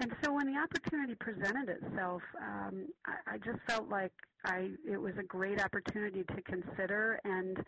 And 0.00 0.12
so 0.24 0.32
when 0.32 0.46
the 0.46 0.58
opportunity 0.58 1.14
presented 1.14 1.68
itself, 1.68 2.22
um, 2.42 2.88
I, 3.06 3.34
I 3.34 3.38
just 3.38 3.58
felt 3.68 3.88
like 3.88 4.12
I 4.44 4.70
it 4.88 5.00
was 5.00 5.14
a 5.18 5.22
great 5.22 5.62
opportunity 5.62 6.24
to 6.24 6.42
consider, 6.42 7.20
and 7.24 7.58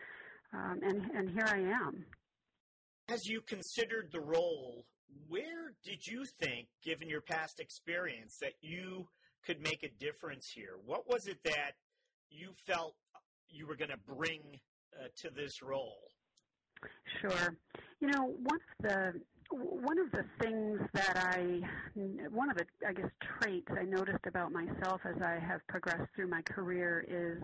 um, 0.53 0.79
and 0.83 1.09
and 1.15 1.29
here 1.29 1.47
I 1.47 1.59
am. 1.59 2.05
As 3.09 3.25
you 3.25 3.41
considered 3.41 4.09
the 4.11 4.19
role, 4.19 4.85
where 5.29 5.73
did 5.83 6.05
you 6.05 6.25
think, 6.25 6.67
given 6.83 7.07
your 7.09 7.21
past 7.21 7.59
experience, 7.59 8.37
that 8.41 8.53
you 8.61 9.07
could 9.45 9.61
make 9.61 9.83
a 9.83 9.89
difference 10.03 10.49
here? 10.49 10.73
What 10.85 11.07
was 11.07 11.27
it 11.27 11.37
that 11.45 11.73
you 12.29 12.49
felt 12.65 12.95
you 13.49 13.65
were 13.65 13.77
going 13.77 13.91
to 13.91 14.13
bring 14.15 14.41
uh, 14.93 15.07
to 15.21 15.29
this 15.29 15.61
role? 15.61 16.09
Sure. 17.21 17.55
You 18.01 18.09
know, 18.09 18.35
one 18.43 18.59
of 18.59 18.89
the 18.89 19.21
one 19.49 19.97
of 19.97 20.11
the 20.11 20.25
things 20.41 20.81
that 20.93 21.15
I, 21.15 21.61
one 22.31 22.49
of 22.49 22.57
the, 22.57 22.65
I 22.85 22.91
guess, 22.91 23.09
traits 23.39 23.67
I 23.71 23.83
noticed 23.83 24.25
about 24.27 24.51
myself 24.51 24.99
as 25.05 25.21
I 25.21 25.39
have 25.39 25.65
progressed 25.67 26.09
through 26.13 26.27
my 26.27 26.41
career 26.41 27.05
is 27.07 27.41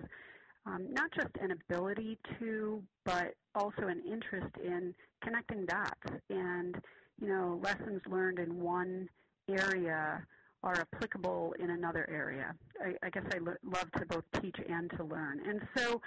um, 0.66 0.88
not 0.92 1.12
just 1.14 1.30
an 1.42 1.52
ability 1.52 2.18
to, 2.40 2.82
but 3.06 3.34
also 3.56 3.88
an 3.88 4.02
interest 4.10 4.56
in 4.64 4.94
connecting 5.24 5.66
dots 5.66 6.22
and, 6.30 6.76
you 7.22 7.28
know, 7.28 7.60
lessons 7.64 8.02
learned 8.08 8.40
in 8.40 8.60
one 8.60 9.10
area 9.50 10.26
are 10.64 10.80
applicable 10.94 11.54
in 11.60 11.72
another 11.72 12.10
area. 12.10 12.56
I, 12.82 12.94
I 13.06 13.10
guess 13.10 13.24
I 13.34 13.40
lo- 13.40 13.56
love 13.66 13.92
to 13.98 14.06
both 14.06 14.24
teach 14.42 14.56
and 14.70 14.90
to 14.92 15.04
learn. 15.04 15.42
And 15.46 15.62
so 15.76 16.02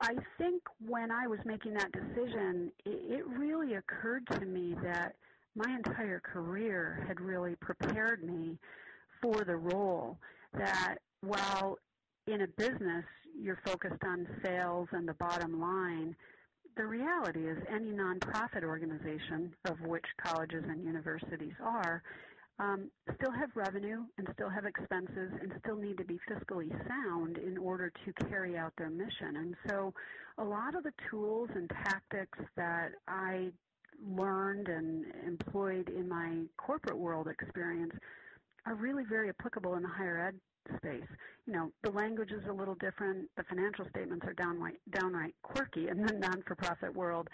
I 0.00 0.14
think 0.38 0.62
when 0.86 1.10
I 1.10 1.26
was 1.26 1.40
making 1.44 1.74
that 1.74 1.90
decision, 1.90 2.70
it, 2.84 3.18
it 3.18 3.26
really 3.26 3.74
occurred 3.74 4.26
to 4.28 4.40
me 4.40 4.76
that 4.84 5.16
my 5.56 5.74
entire 5.74 6.20
career 6.20 7.04
had 7.08 7.20
really 7.20 7.56
prepared 7.56 8.22
me 8.22 8.56
for 9.20 9.44
the 9.44 9.56
role 9.56 10.18
that 10.54 10.98
while 11.20 11.78
in 12.26 12.42
a 12.42 12.46
business 12.46 13.04
you're 13.38 13.60
focused 13.64 14.02
on 14.04 14.26
sales 14.44 14.88
and 14.92 15.08
the 15.08 15.14
bottom 15.14 15.60
line, 15.60 16.14
the 16.76 16.84
reality 16.84 17.46
is 17.46 17.58
any 17.68 17.90
nonprofit 17.90 18.62
organization, 18.62 19.54
of 19.66 19.80
which 19.80 20.04
colleges 20.22 20.64
and 20.68 20.84
universities 20.84 21.54
are, 21.62 22.02
um, 22.58 22.90
still 23.16 23.32
have 23.32 23.50
revenue 23.54 24.04
and 24.18 24.28
still 24.34 24.48
have 24.48 24.64
expenses 24.64 25.32
and 25.40 25.52
still 25.60 25.76
need 25.76 25.98
to 25.98 26.04
be 26.04 26.18
fiscally 26.30 26.70
sound 26.86 27.38
in 27.38 27.58
order 27.58 27.92
to 28.04 28.12
carry 28.26 28.56
out 28.56 28.72
their 28.78 28.90
mission. 28.90 29.36
And 29.36 29.54
so 29.68 29.92
a 30.38 30.44
lot 30.44 30.74
of 30.74 30.82
the 30.82 30.92
tools 31.10 31.50
and 31.54 31.68
tactics 31.68 32.38
that 32.56 32.92
I 33.08 33.50
learned 34.06 34.68
and 34.68 35.06
employed 35.26 35.88
in 35.88 36.08
my 36.08 36.42
corporate 36.56 36.98
world 36.98 37.28
experience 37.28 37.92
are 38.66 38.74
really 38.74 39.04
very 39.08 39.28
applicable 39.28 39.74
in 39.74 39.82
the 39.82 39.88
higher 39.88 40.28
ed 40.28 40.38
space. 40.76 41.08
You 41.46 41.52
know, 41.52 41.72
the 41.82 41.90
language 41.90 42.30
is 42.30 42.42
a 42.48 42.52
little 42.52 42.74
different. 42.76 43.28
The 43.36 43.44
financial 43.44 43.86
statements 43.90 44.26
are 44.26 44.34
downright, 44.34 44.78
downright 44.90 45.34
quirky 45.42 45.88
in 45.88 46.04
the 46.04 46.12
non-for-profit 46.12 46.94
world. 46.94 47.28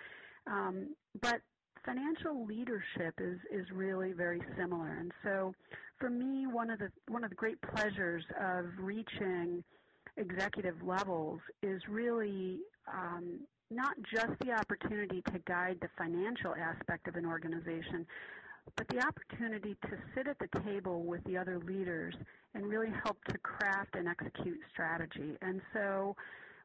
Um, 0.47 0.95
but 1.21 1.41
financial 1.85 2.45
leadership 2.45 3.15
is 3.19 3.39
is 3.53 3.67
really 3.73 4.13
very 4.13 4.43
similar. 4.57 4.97
And 4.99 5.13
so, 5.23 5.55
for 5.99 6.11
me, 6.11 6.47
one 6.47 6.71
of 6.71 6.79
the 6.79 6.91
one 7.09 7.25
of 7.25 7.31
the 7.31 7.37
great 7.37 7.61
pleasures 7.63 8.25
of 8.41 8.67
reaching 8.79 9.63
executive 10.17 10.83
levels 10.83 11.41
is 11.63 11.81
really 11.89 12.59
um, 12.93 13.41
not 13.71 13.95
just 14.13 14.33
the 14.41 14.53
opportunity 14.53 15.23
to 15.33 15.39
guide 15.47 15.79
the 15.81 15.89
financial 15.97 16.55
aspect 16.55 17.07
of 17.07 17.17
an 17.17 17.27
organization, 17.27 18.07
but 18.77 18.89
the 18.89 19.01
opportunity 19.01 19.77
to 19.83 19.91
sit 20.15 20.27
at 20.27 20.39
the 20.39 20.49
table 20.61 21.03
with 21.03 21.23
the 21.25 21.37
other 21.37 21.59
leaders 21.59 22.15
and 22.55 22.67
really 22.67 22.93
help 23.05 23.23
to 23.25 23.39
craft 23.39 23.95
and 23.95 24.09
execute 24.09 24.59
strategy. 24.73 25.37
And 25.43 25.61
so, 25.73 26.17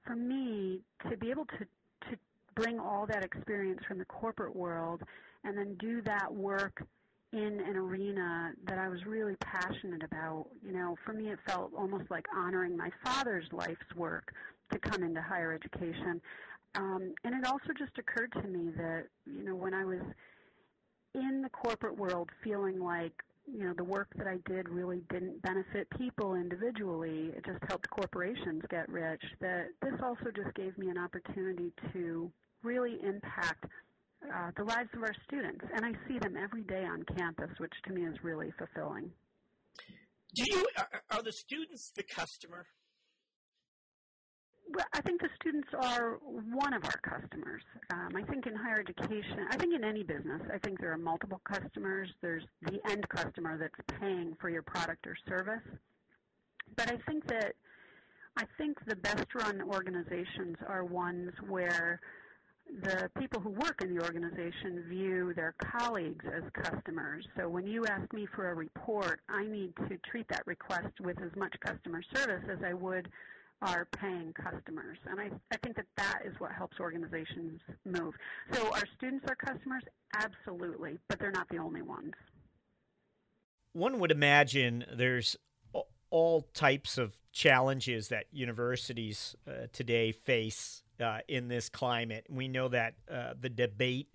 for 0.06 0.16
me, 0.16 0.80
to 1.10 1.18
be 1.18 1.30
able 1.32 1.46
to, 1.46 1.66
to 2.10 2.18
bring 2.56 2.80
all 2.80 3.06
that 3.08 3.24
experience 3.24 3.82
from 3.88 4.00
the 4.00 4.06
corporate 4.06 4.56
world 4.56 5.02
and 5.44 5.58
then 5.58 5.76
do 5.76 6.02
that 6.04 6.34
work 6.34 6.86
in 7.32 7.60
an 7.68 7.76
arena 7.76 8.52
that 8.68 8.78
I 8.78 8.88
was 8.90 9.06
really 9.06 9.36
passionate 9.38 10.04
about. 10.04 10.48
You 10.64 10.74
know, 10.74 10.96
for 11.04 11.14
me, 11.14 11.32
it 11.32 11.40
felt 11.48 11.72
almost 11.76 12.10
like 12.12 12.26
honoring 12.36 12.78
my 12.78 12.92
father's 13.04 13.46
life's 13.52 13.96
work 13.96 14.34
to 14.72 14.80
come 14.80 15.04
into 15.04 15.22
higher 15.22 15.54
education. 15.54 16.22
Um, 16.76 17.14
and 17.24 17.36
it 17.36 17.46
also 17.46 17.72
just 17.78 17.98
occurred 17.98 18.32
to 18.34 18.48
me 18.48 18.72
that, 18.78 19.06
you 19.26 19.44
know, 19.44 19.56
when 19.56 19.74
I 19.74 19.84
was 19.86 20.02
in 21.16 21.42
the 21.42 21.50
corporate 21.50 21.98
world 21.98 22.30
feeling 22.44 22.80
like, 22.80 23.14
you 23.46 23.66
know, 23.66 23.74
the 23.76 23.84
work 23.84 24.08
that 24.16 24.28
I 24.28 24.38
did 24.50 24.70
really 24.70 25.02
didn't 25.10 25.42
benefit 25.42 25.88
people 25.98 26.36
individually, 26.36 27.32
it 27.36 27.46
just 27.46 27.64
helped 27.68 27.90
corporations 27.90 28.64
get 28.70 28.88
rich, 28.90 29.22
that 29.42 29.68
this 29.82 29.94
also 30.02 30.26
just 30.36 30.56
gave 30.56 30.78
me 30.78 30.90
an 30.90 30.98
opportunity 30.98 31.72
to 31.92 32.32
really 32.64 33.00
impact 33.04 33.66
uh, 34.34 34.52
the 34.56 34.64
lives 34.64 34.90
of 34.96 35.04
our 35.04 35.14
students. 35.28 35.64
And 35.76 35.86
I 35.86 35.92
see 36.08 36.18
them 36.20 36.36
every 36.42 36.64
day 36.64 36.86
on 36.86 37.04
campus, 37.18 37.50
which 37.58 37.74
to 37.88 37.94
me 37.94 38.06
is 38.06 38.16
really 38.24 38.54
fulfilling. 38.58 39.12
Do 40.34 40.44
you, 40.46 40.66
are, 40.78 41.04
are 41.12 41.22
the 41.22 41.34
students 41.34 41.92
the 41.96 42.04
customer? 42.04 42.66
I 44.94 45.02
think 45.02 45.22
the 45.22 45.30
students 45.40 45.68
are 45.82 46.20
one 46.52 46.74
of 46.74 46.84
our 46.86 47.00
customers. 47.02 47.62
Um, 47.92 48.10
I 48.16 48.24
think 48.24 48.48
in 48.48 48.56
higher 48.56 48.80
education, 48.80 49.48
I 49.52 49.58
think 49.58 49.74
in 49.74 49.84
any 49.84 50.04
business, 50.04 50.42
I 50.54 50.58
think 50.58 50.80
there 50.80 50.92
are 50.92 50.98
multiple 50.98 51.42
customers. 51.44 52.10
There's 52.22 52.44
the 52.64 52.80
end 52.90 53.08
customer 53.10 53.58
that's 53.58 54.00
paying 54.00 54.36
for 54.40 54.50
your 54.50 54.64
product 54.64 55.06
or 55.06 55.16
service. 55.28 55.64
But 56.76 56.92
I 56.92 56.98
think 57.08 57.28
that 57.28 57.54
I 58.36 58.46
think 58.58 58.84
the 58.88 58.96
best 58.96 59.36
run 59.36 59.62
organizations 59.62 60.58
are 60.68 60.84
ones 60.84 61.32
where 61.48 62.00
the 62.82 63.10
people 63.20 63.40
who 63.40 63.50
work 63.52 63.82
in 63.84 63.96
the 63.96 64.02
organization 64.02 64.84
view 64.90 65.34
their 65.36 65.54
colleagues 65.60 66.26
as 66.34 66.44
customers. 66.54 67.26
So 67.38 67.48
when 67.48 67.68
you 67.68 67.86
ask 67.86 68.12
me 68.14 68.26
for 68.34 68.50
a 68.50 68.56
report, 68.56 69.20
I 69.30 69.46
need 69.46 69.76
to 69.88 69.98
treat 70.10 70.28
that 70.30 70.48
request 70.48 71.00
with 71.00 71.22
as 71.22 71.36
much 71.36 71.54
customer 71.60 72.02
service 72.16 72.44
as 72.50 72.64
I 72.66 72.74
would 72.74 73.10
our 73.64 73.86
paying 73.86 74.34
customers. 74.34 74.98
And 75.06 75.20
I, 75.20 75.30
I 75.52 75.58
think 75.64 75.76
that 75.78 75.86
that 75.98 76.20
is 76.26 76.34
what 76.40 76.52
helps 76.52 76.80
organizations 76.80 77.60
move. 77.86 78.14
So 78.52 78.72
our 78.72 78.84
students 78.98 79.26
are 79.30 79.36
customers? 79.36 79.84
Absolutely, 80.16 81.00
but 81.08 81.20
they're 81.20 81.32
not 81.32 81.48
the 81.50 81.58
only 81.58 81.82
ones. 81.82 82.14
One 83.74 84.00
would 84.00 84.12
imagine 84.12 84.86
there's 84.94 85.36
all 86.10 86.48
types 86.54 87.00
of 87.00 87.18
challenges 87.32 88.10
that 88.10 88.26
universities 88.32 89.36
uh, 89.48 89.66
today 89.72 90.12
face 90.12 90.84
uh, 91.02 91.20
in 91.28 91.48
this 91.48 91.70
climate. 91.70 92.28
We 92.30 92.48
know 92.48 92.68
that 92.68 92.94
uh, 93.12 93.34
the 93.40 93.50
debate 93.50 94.10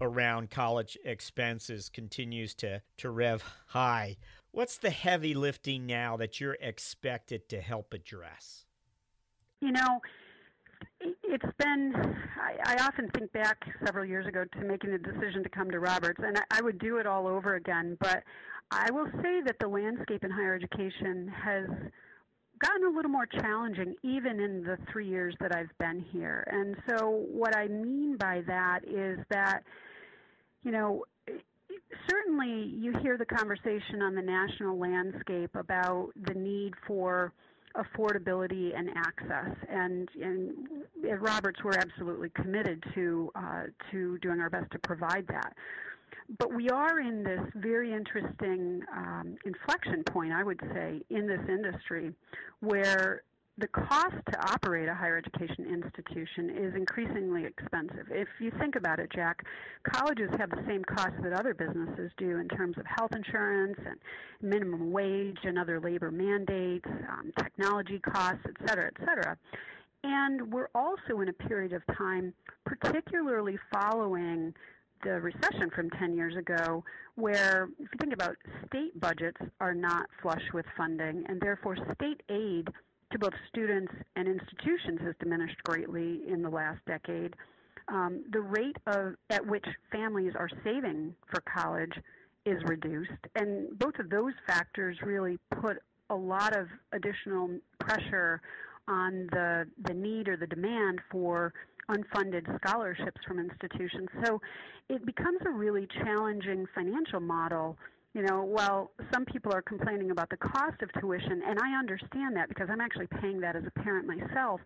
around 0.00 0.50
college 0.50 0.98
expenses 1.04 1.88
continues 1.88 2.54
to, 2.56 2.82
to 2.98 3.10
rev 3.10 3.42
high. 3.68 4.18
What's 4.50 4.76
the 4.76 4.90
heavy 4.90 5.32
lifting 5.34 5.86
now 5.86 6.18
that 6.18 6.38
you're 6.40 6.58
expected 6.60 7.48
to 7.48 7.60
help 7.60 7.94
address? 7.94 8.66
You 9.60 9.72
know, 9.72 10.00
it's 11.00 11.56
been, 11.58 11.92
I, 11.94 12.76
I 12.76 12.86
often 12.86 13.08
think 13.10 13.32
back 13.32 13.58
several 13.84 14.04
years 14.04 14.26
ago 14.26 14.44
to 14.44 14.64
making 14.64 14.90
the 14.90 14.98
decision 14.98 15.42
to 15.42 15.48
come 15.48 15.70
to 15.70 15.80
Roberts, 15.80 16.20
and 16.24 16.38
I, 16.38 16.58
I 16.58 16.62
would 16.62 16.78
do 16.78 16.98
it 16.98 17.06
all 17.06 17.26
over 17.26 17.56
again. 17.56 17.96
But 18.00 18.22
I 18.70 18.90
will 18.90 19.08
say 19.22 19.40
that 19.46 19.56
the 19.60 19.68
landscape 19.68 20.24
in 20.24 20.30
higher 20.30 20.54
education 20.54 21.28
has 21.28 21.66
gotten 22.58 22.84
a 22.86 22.90
little 22.90 23.10
more 23.10 23.26
challenging 23.26 23.94
even 24.02 24.40
in 24.40 24.62
the 24.62 24.78
three 24.92 25.08
years 25.08 25.34
that 25.40 25.54
I've 25.54 25.76
been 25.78 26.04
here. 26.12 26.44
And 26.50 26.76
so, 26.88 27.24
what 27.32 27.56
I 27.56 27.68
mean 27.68 28.16
by 28.16 28.42
that 28.46 28.80
is 28.86 29.18
that, 29.30 29.62
you 30.62 30.72
know, 30.72 31.04
certainly 32.10 32.72
you 32.76 32.92
hear 33.00 33.16
the 33.16 33.24
conversation 33.24 34.02
on 34.02 34.14
the 34.14 34.22
national 34.22 34.78
landscape 34.78 35.54
about 35.54 36.10
the 36.26 36.34
need 36.34 36.74
for 36.86 37.32
affordability 37.76 38.76
and 38.76 38.88
access. 38.96 39.56
And, 39.68 40.08
and 40.20 40.54
at 41.08 41.20
Roberts, 41.20 41.60
we're 41.64 41.78
absolutely 41.78 42.30
committed 42.30 42.82
to 42.94 43.30
uh, 43.34 43.62
to 43.90 44.18
doing 44.18 44.40
our 44.40 44.50
best 44.50 44.70
to 44.72 44.78
provide 44.78 45.26
that. 45.28 45.54
But 46.38 46.52
we 46.52 46.68
are 46.68 47.00
in 47.00 47.22
this 47.22 47.40
very 47.54 47.92
interesting 47.92 48.82
um, 48.94 49.36
inflection 49.46 50.04
point, 50.04 50.32
I 50.32 50.42
would 50.42 50.60
say, 50.74 51.02
in 51.10 51.26
this 51.26 51.40
industry 51.48 52.12
where 52.60 53.22
the 53.58 53.66
cost 53.68 54.14
to 54.30 54.52
operate 54.52 54.88
a 54.88 54.94
higher 54.94 55.16
education 55.16 55.66
institution 55.66 56.50
is 56.50 56.74
increasingly 56.76 57.44
expensive. 57.44 58.06
If 58.10 58.28
you 58.40 58.52
think 58.58 58.76
about 58.76 59.00
it, 59.00 59.10
Jack, 59.12 59.44
colleges 59.82 60.30
have 60.38 60.50
the 60.50 60.62
same 60.66 60.84
costs 60.84 61.18
that 61.22 61.32
other 61.32 61.54
businesses 61.54 62.12
do 62.18 62.38
in 62.38 62.48
terms 62.48 62.78
of 62.78 62.84
health 62.86 63.10
insurance 63.14 63.78
and 63.84 63.96
minimum 64.40 64.92
wage 64.92 65.38
and 65.42 65.58
other 65.58 65.80
labor 65.80 66.12
mandates, 66.12 66.88
um, 67.08 67.32
technology 67.36 67.98
costs, 67.98 68.46
et 68.46 68.68
cetera, 68.68 68.86
et 68.86 69.04
cetera. 69.04 69.36
And 70.04 70.52
we're 70.52 70.70
also 70.76 71.20
in 71.20 71.28
a 71.28 71.32
period 71.32 71.72
of 71.72 71.82
time, 71.96 72.32
particularly 72.64 73.58
following 73.72 74.54
the 75.02 75.20
recession 75.20 75.70
from 75.74 75.90
10 75.90 76.14
years 76.14 76.36
ago, 76.36 76.84
where 77.16 77.68
if 77.78 77.88
you 77.92 77.98
think 78.00 78.12
about 78.12 78.36
state 78.66 78.98
budgets 79.00 79.40
are 79.60 79.74
not 79.74 80.06
flush 80.22 80.42
with 80.54 80.66
funding, 80.76 81.24
and 81.28 81.40
therefore 81.40 81.76
state 81.94 82.22
aid 82.28 82.68
to 83.12 83.18
both 83.18 83.32
students 83.48 83.92
and 84.16 84.28
institutions 84.28 85.00
has 85.02 85.14
diminished 85.20 85.56
greatly 85.64 86.20
in 86.28 86.42
the 86.42 86.48
last 86.48 86.78
decade. 86.86 87.34
Um, 87.88 88.24
the 88.32 88.40
rate 88.40 88.76
of 88.86 89.14
at 89.30 89.46
which 89.46 89.64
families 89.90 90.32
are 90.38 90.50
saving 90.62 91.14
for 91.30 91.40
college 91.40 91.92
is 92.44 92.62
reduced, 92.64 93.10
and 93.34 93.78
both 93.78 93.98
of 93.98 94.10
those 94.10 94.34
factors 94.46 94.96
really 95.02 95.38
put 95.60 95.78
a 96.10 96.14
lot 96.14 96.56
of 96.56 96.66
additional 96.92 97.50
pressure 97.78 98.40
on 98.88 99.28
the 99.32 99.66
the 99.86 99.94
need 99.94 100.28
or 100.28 100.36
the 100.36 100.46
demand 100.46 101.00
for 101.10 101.52
unfunded 101.90 102.44
scholarships 102.58 103.20
from 103.26 103.38
institutions. 103.38 104.08
So 104.24 104.40
it 104.88 105.04
becomes 105.06 105.38
a 105.46 105.50
really 105.50 105.86
challenging 106.02 106.66
financial 106.74 107.20
model 107.20 107.78
you 108.14 108.22
know, 108.22 108.42
while 108.42 108.90
some 109.12 109.24
people 109.24 109.52
are 109.52 109.62
complaining 109.62 110.10
about 110.10 110.30
the 110.30 110.36
cost 110.36 110.82
of 110.82 110.90
tuition, 111.00 111.42
and 111.46 111.58
I 111.58 111.78
understand 111.78 112.36
that 112.36 112.48
because 112.48 112.68
I'm 112.70 112.80
actually 112.80 113.08
paying 113.20 113.40
that 113.40 113.54
as 113.54 113.64
a 113.66 113.80
parent 113.82 114.06
myself, 114.06 114.60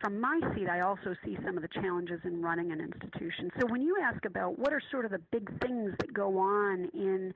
from 0.00 0.20
my 0.20 0.40
seat, 0.54 0.68
I 0.68 0.80
also 0.80 1.14
see 1.24 1.36
some 1.44 1.56
of 1.56 1.62
the 1.62 1.68
challenges 1.68 2.20
in 2.24 2.40
running 2.40 2.70
an 2.70 2.80
institution. 2.80 3.50
So 3.58 3.66
when 3.66 3.82
you 3.82 3.96
ask 4.02 4.24
about 4.24 4.58
what 4.58 4.72
are 4.72 4.80
sort 4.90 5.04
of 5.04 5.10
the 5.10 5.20
big 5.32 5.48
things 5.60 5.92
that 5.98 6.12
go 6.12 6.38
on 6.38 6.88
in 6.94 7.34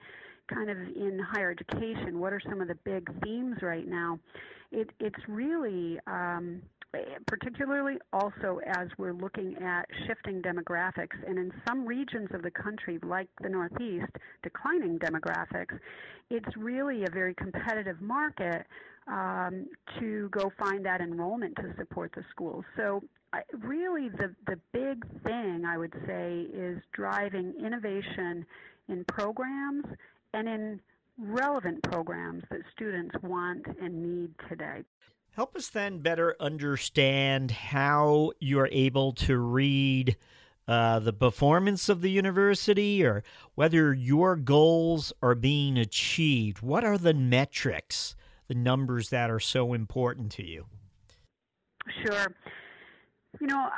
kind 0.52 0.70
of 0.70 0.76
in 0.78 1.18
higher 1.18 1.50
education, 1.50 2.20
what 2.20 2.32
are 2.32 2.40
some 2.48 2.60
of 2.60 2.68
the 2.68 2.76
big 2.84 3.10
themes 3.22 3.56
right 3.62 3.88
now? 3.88 4.18
It, 4.70 4.90
it's 5.00 5.18
really 5.28 5.98
um, 6.06 6.62
particularly 7.26 7.96
also 8.12 8.60
as 8.66 8.88
we're 8.98 9.12
looking 9.12 9.56
at 9.62 9.86
shifting 10.06 10.42
demographics, 10.42 11.16
and 11.26 11.38
in 11.38 11.52
some 11.66 11.86
regions 11.86 12.28
of 12.34 12.42
the 12.42 12.50
country, 12.50 12.98
like 13.02 13.28
the 13.40 13.48
Northeast, 13.48 14.12
declining 14.42 14.98
demographics, 14.98 15.78
it's 16.30 16.56
really 16.56 17.04
a 17.04 17.10
very 17.10 17.34
competitive 17.34 18.00
market 18.00 18.66
um, 19.06 19.66
to 19.98 20.28
go 20.30 20.52
find 20.58 20.84
that 20.84 21.00
enrollment 21.00 21.56
to 21.56 21.74
support 21.78 22.12
the 22.14 22.24
schools. 22.30 22.64
So, 22.76 23.02
I, 23.32 23.40
really, 23.60 24.10
the, 24.10 24.34
the 24.46 24.58
big 24.72 25.04
thing 25.22 25.64
I 25.66 25.78
would 25.78 25.94
say 26.06 26.46
is 26.52 26.78
driving 26.92 27.54
innovation 27.64 28.44
in 28.88 29.04
programs 29.08 29.86
and 30.34 30.46
in 30.46 30.80
relevant 31.18 31.82
programs 31.84 32.42
that 32.50 32.60
students 32.74 33.14
want 33.22 33.64
and 33.80 34.02
need 34.02 34.30
today. 34.50 34.82
Help 35.34 35.56
us 35.56 35.68
then 35.68 36.00
better 36.00 36.36
understand 36.40 37.50
how 37.50 38.32
you're 38.38 38.68
able 38.70 39.12
to 39.14 39.38
read 39.38 40.16
uh, 40.68 40.98
the 40.98 41.12
performance 41.12 41.88
of 41.88 42.02
the 42.02 42.10
university 42.10 43.02
or 43.02 43.24
whether 43.54 43.94
your 43.94 44.36
goals 44.36 45.10
are 45.22 45.34
being 45.34 45.78
achieved. 45.78 46.60
What 46.60 46.84
are 46.84 46.98
the 46.98 47.14
metrics, 47.14 48.14
the 48.46 48.54
numbers 48.54 49.08
that 49.08 49.30
are 49.30 49.40
so 49.40 49.72
important 49.72 50.32
to 50.32 50.46
you? 50.46 50.66
Sure. 52.04 52.26
You 53.40 53.46
know, 53.46 53.68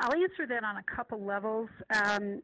I'll 0.00 0.14
answer 0.14 0.46
that 0.48 0.64
on 0.64 0.78
a 0.78 0.82
couple 0.82 1.24
levels. 1.24 1.68
Um, 1.94 2.42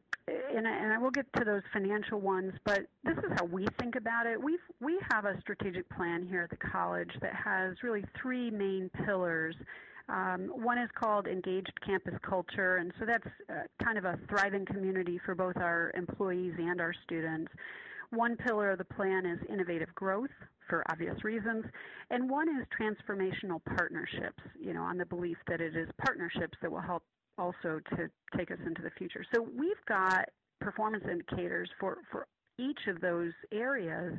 and, 0.55 0.67
and 0.67 0.93
I 0.93 0.99
will 0.99 1.11
get 1.11 1.27
to 1.39 1.45
those 1.45 1.63
financial 1.73 2.21
ones, 2.21 2.53
but 2.65 2.81
this 3.05 3.17
is 3.19 3.33
how 3.37 3.45
we 3.45 3.67
think 3.79 3.97
about 3.97 4.27
it. 4.27 4.41
We 4.41 4.59
we 4.81 4.99
have 5.13 5.25
a 5.25 5.39
strategic 5.41 5.89
plan 5.91 6.27
here 6.27 6.43
at 6.43 6.51
the 6.51 6.69
college 6.69 7.11
that 7.21 7.35
has 7.35 7.77
really 7.83 8.05
three 8.21 8.51
main 8.51 8.91
pillars. 9.05 9.55
Um, 10.09 10.51
one 10.55 10.79
is 10.79 10.91
called 10.99 11.29
engaged 11.29 11.73
campus 11.87 12.15
culture, 12.29 12.79
and 12.79 12.93
so 12.99 13.07
that's 13.07 13.27
uh, 13.49 13.85
kind 13.85 13.97
of 13.97 14.05
a 14.05 14.19
thriving 14.29 14.67
community 14.67 15.21
for 15.25 15.35
both 15.35 15.57
our 15.57 15.93
employees 15.95 16.55
and 16.59 16.81
our 16.81 16.93
students. 17.05 17.53
One 18.11 18.37
pillar 18.37 18.73
of 18.73 18.79
the 18.79 18.85
plan 18.85 19.25
is 19.25 19.39
innovative 19.49 19.95
growth 19.95 20.31
for 20.69 20.85
obvious 20.91 21.23
reasons, 21.23 21.65
and 22.11 22.29
one 22.29 22.49
is 22.49 22.67
transformational 22.77 23.61
partnerships, 23.77 24.43
you 24.61 24.75
know, 24.75 24.83
on 24.83 24.99
the 24.99 25.07
belief 25.07 25.37
that 25.47 25.61
it 25.61 25.77
is 25.77 25.89
partnerships 26.05 26.59
that 26.61 26.71
will 26.71 26.81
help 26.81 27.05
also 27.41 27.81
to 27.97 28.11
take 28.37 28.51
us 28.51 28.59
into 28.67 28.83
the 28.83 28.91
future. 28.99 29.25
So 29.35 29.41
we've 29.59 29.85
got 29.89 30.29
performance 30.61 31.05
indicators 31.11 31.71
for, 31.81 31.99
for 32.13 32.27
each 32.59 32.81
of 32.87 33.01
those 33.01 33.33
areas. 33.51 34.15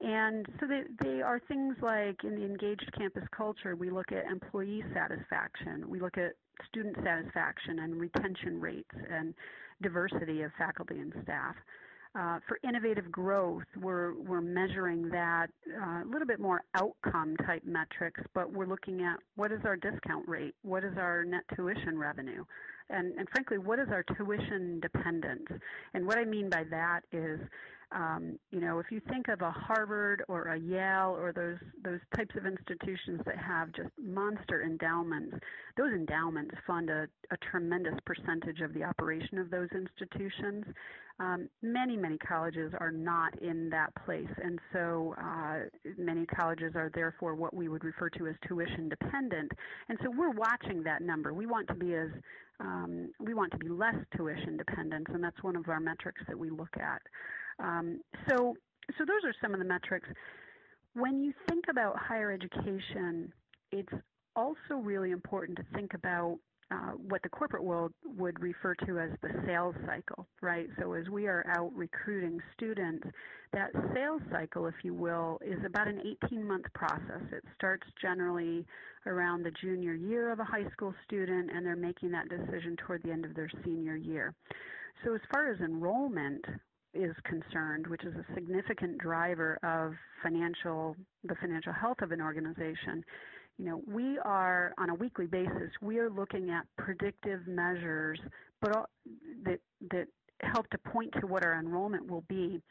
And 0.00 0.46
so 0.58 0.66
they, 0.66 0.82
they 1.02 1.20
are 1.20 1.40
things 1.48 1.76
like 1.82 2.24
in 2.24 2.36
the 2.36 2.44
engaged 2.44 2.90
campus 2.96 3.24
culture, 3.36 3.76
we 3.76 3.90
look 3.90 4.12
at 4.12 4.24
employee 4.24 4.82
satisfaction, 4.94 5.84
we 5.88 6.00
look 6.00 6.16
at 6.16 6.32
student 6.68 6.96
satisfaction 7.04 7.80
and 7.80 8.00
retention 8.00 8.60
rates 8.60 8.94
and 9.12 9.34
diversity 9.82 10.42
of 10.42 10.52
faculty 10.56 10.98
and 10.98 11.12
staff. 11.22 11.54
Uh, 12.18 12.40
for 12.48 12.58
innovative 12.64 13.10
growth, 13.12 13.62
we're, 13.80 14.14
we're 14.14 14.40
measuring 14.40 15.08
that 15.10 15.46
uh, 15.80 16.02
a 16.02 16.08
little 16.10 16.26
bit 16.26 16.40
more 16.40 16.60
outcome 16.74 17.36
type 17.46 17.62
metrics, 17.64 18.20
but 18.34 18.52
we're 18.52 18.66
looking 18.66 19.00
at 19.02 19.16
what 19.36 19.52
is 19.52 19.60
our 19.64 19.76
discount 19.76 20.26
rate, 20.26 20.54
what 20.62 20.82
is 20.82 20.92
our 20.98 21.24
net 21.24 21.42
tuition 21.54 21.96
revenue, 21.96 22.44
and, 22.88 23.16
and 23.16 23.28
frankly, 23.30 23.58
what 23.58 23.78
is 23.78 23.86
our 23.90 24.02
tuition 24.02 24.80
dependence? 24.80 25.46
And 25.94 26.04
what 26.04 26.18
I 26.18 26.24
mean 26.24 26.50
by 26.50 26.64
that 26.70 27.02
is 27.12 27.38
um, 27.92 28.38
you 28.50 28.60
know, 28.60 28.78
if 28.78 28.86
you 28.90 29.00
think 29.08 29.28
of 29.28 29.40
a 29.40 29.50
Harvard 29.50 30.22
or 30.28 30.44
a 30.44 30.58
Yale 30.58 31.16
or 31.18 31.32
those 31.32 31.58
those 31.82 32.00
types 32.16 32.34
of 32.36 32.46
institutions 32.46 33.20
that 33.26 33.36
have 33.36 33.72
just 33.72 33.90
monster 34.00 34.62
endowments, 34.62 35.36
those 35.76 35.92
endowments 35.92 36.54
fund 36.66 36.88
a, 36.88 37.08
a 37.32 37.36
tremendous 37.50 37.94
percentage 38.06 38.60
of 38.60 38.72
the 38.74 38.84
operation 38.84 39.38
of 39.38 39.50
those 39.50 39.68
institutions. 39.74 40.64
Um, 41.18 41.48
many 41.62 41.96
many 41.96 42.16
colleges 42.16 42.72
are 42.78 42.92
not 42.92 43.36
in 43.42 43.68
that 43.70 43.92
place, 44.04 44.30
and 44.42 44.58
so 44.72 45.14
uh, 45.20 45.58
many 45.98 46.26
colleges 46.26 46.72
are 46.76 46.90
therefore 46.94 47.34
what 47.34 47.52
we 47.52 47.68
would 47.68 47.82
refer 47.82 48.08
to 48.10 48.28
as 48.28 48.34
tuition 48.46 48.88
dependent. 48.88 49.50
And 49.88 49.98
so 50.02 50.10
we're 50.16 50.30
watching 50.30 50.84
that 50.84 51.02
number. 51.02 51.34
We 51.34 51.46
want 51.46 51.66
to 51.68 51.74
be 51.74 51.94
as 51.94 52.08
um, 52.60 53.10
we 53.18 53.34
want 53.34 53.50
to 53.52 53.58
be 53.58 53.68
less 53.68 53.96
tuition 54.16 54.56
dependent, 54.56 55.08
and 55.08 55.24
that's 55.24 55.42
one 55.42 55.56
of 55.56 55.68
our 55.68 55.80
metrics 55.80 56.22
that 56.28 56.38
we 56.38 56.50
look 56.50 56.76
at. 56.78 57.02
Um, 57.62 58.00
so, 58.28 58.54
so 58.98 59.04
those 59.04 59.24
are 59.24 59.34
some 59.42 59.52
of 59.52 59.58
the 59.58 59.66
metrics. 59.66 60.08
When 60.94 61.22
you 61.22 61.32
think 61.48 61.66
about 61.70 61.96
higher 61.98 62.32
education, 62.32 63.32
it's 63.70 63.92
also 64.36 64.80
really 64.80 65.10
important 65.10 65.58
to 65.58 65.64
think 65.74 65.94
about 65.94 66.38
uh, 66.72 66.92
what 67.08 67.20
the 67.22 67.28
corporate 67.28 67.64
world 67.64 67.92
would 68.16 68.40
refer 68.40 68.74
to 68.86 69.00
as 69.00 69.10
the 69.22 69.30
sales 69.44 69.74
cycle, 69.86 70.26
right? 70.40 70.68
So 70.78 70.92
as 70.92 71.08
we 71.08 71.26
are 71.26 71.44
out 71.48 71.72
recruiting 71.74 72.38
students, 72.54 73.06
that 73.52 73.70
sales 73.92 74.22
cycle, 74.30 74.66
if 74.66 74.74
you 74.84 74.94
will, 74.94 75.38
is 75.44 75.58
about 75.66 75.88
an 75.88 76.00
18-month 76.24 76.66
process. 76.72 77.22
It 77.32 77.42
starts 77.56 77.82
generally 78.00 78.64
around 79.06 79.42
the 79.42 79.50
junior 79.60 79.94
year 79.94 80.30
of 80.30 80.38
a 80.38 80.44
high 80.44 80.68
school 80.70 80.94
student, 81.04 81.50
and 81.52 81.66
they're 81.66 81.74
making 81.74 82.12
that 82.12 82.28
decision 82.28 82.76
toward 82.86 83.02
the 83.02 83.10
end 83.10 83.24
of 83.24 83.34
their 83.34 83.50
senior 83.64 83.96
year. 83.96 84.32
So 85.04 85.14
as 85.14 85.20
far 85.32 85.50
as 85.50 85.58
enrollment, 85.60 86.44
is 86.94 87.14
concerned, 87.24 87.86
which 87.86 88.04
is 88.04 88.14
a 88.14 88.34
significant 88.34 88.98
driver 88.98 89.58
of 89.62 89.94
financial 90.22 90.96
the 91.24 91.34
financial 91.36 91.72
health 91.72 91.98
of 92.02 92.12
an 92.12 92.20
organization, 92.20 93.04
you 93.60 93.66
know, 93.66 93.82
we 93.86 94.18
are 94.24 94.72
on 94.78 94.88
a 94.88 94.94
weekly 94.94 95.26
basis. 95.26 95.70
We 95.82 95.98
are 95.98 96.08
looking 96.08 96.50
at 96.50 96.64
predictive 96.78 97.46
measures, 97.46 98.18
but 98.62 98.88
that 99.44 99.60
that 99.90 100.08
help 100.42 100.66
to 100.70 100.78
point 100.78 101.12
to 101.20 101.26
what 101.26 101.44
our 101.44 101.58
enrollment 101.58 102.10
will 102.10 102.24
be. 102.28 102.62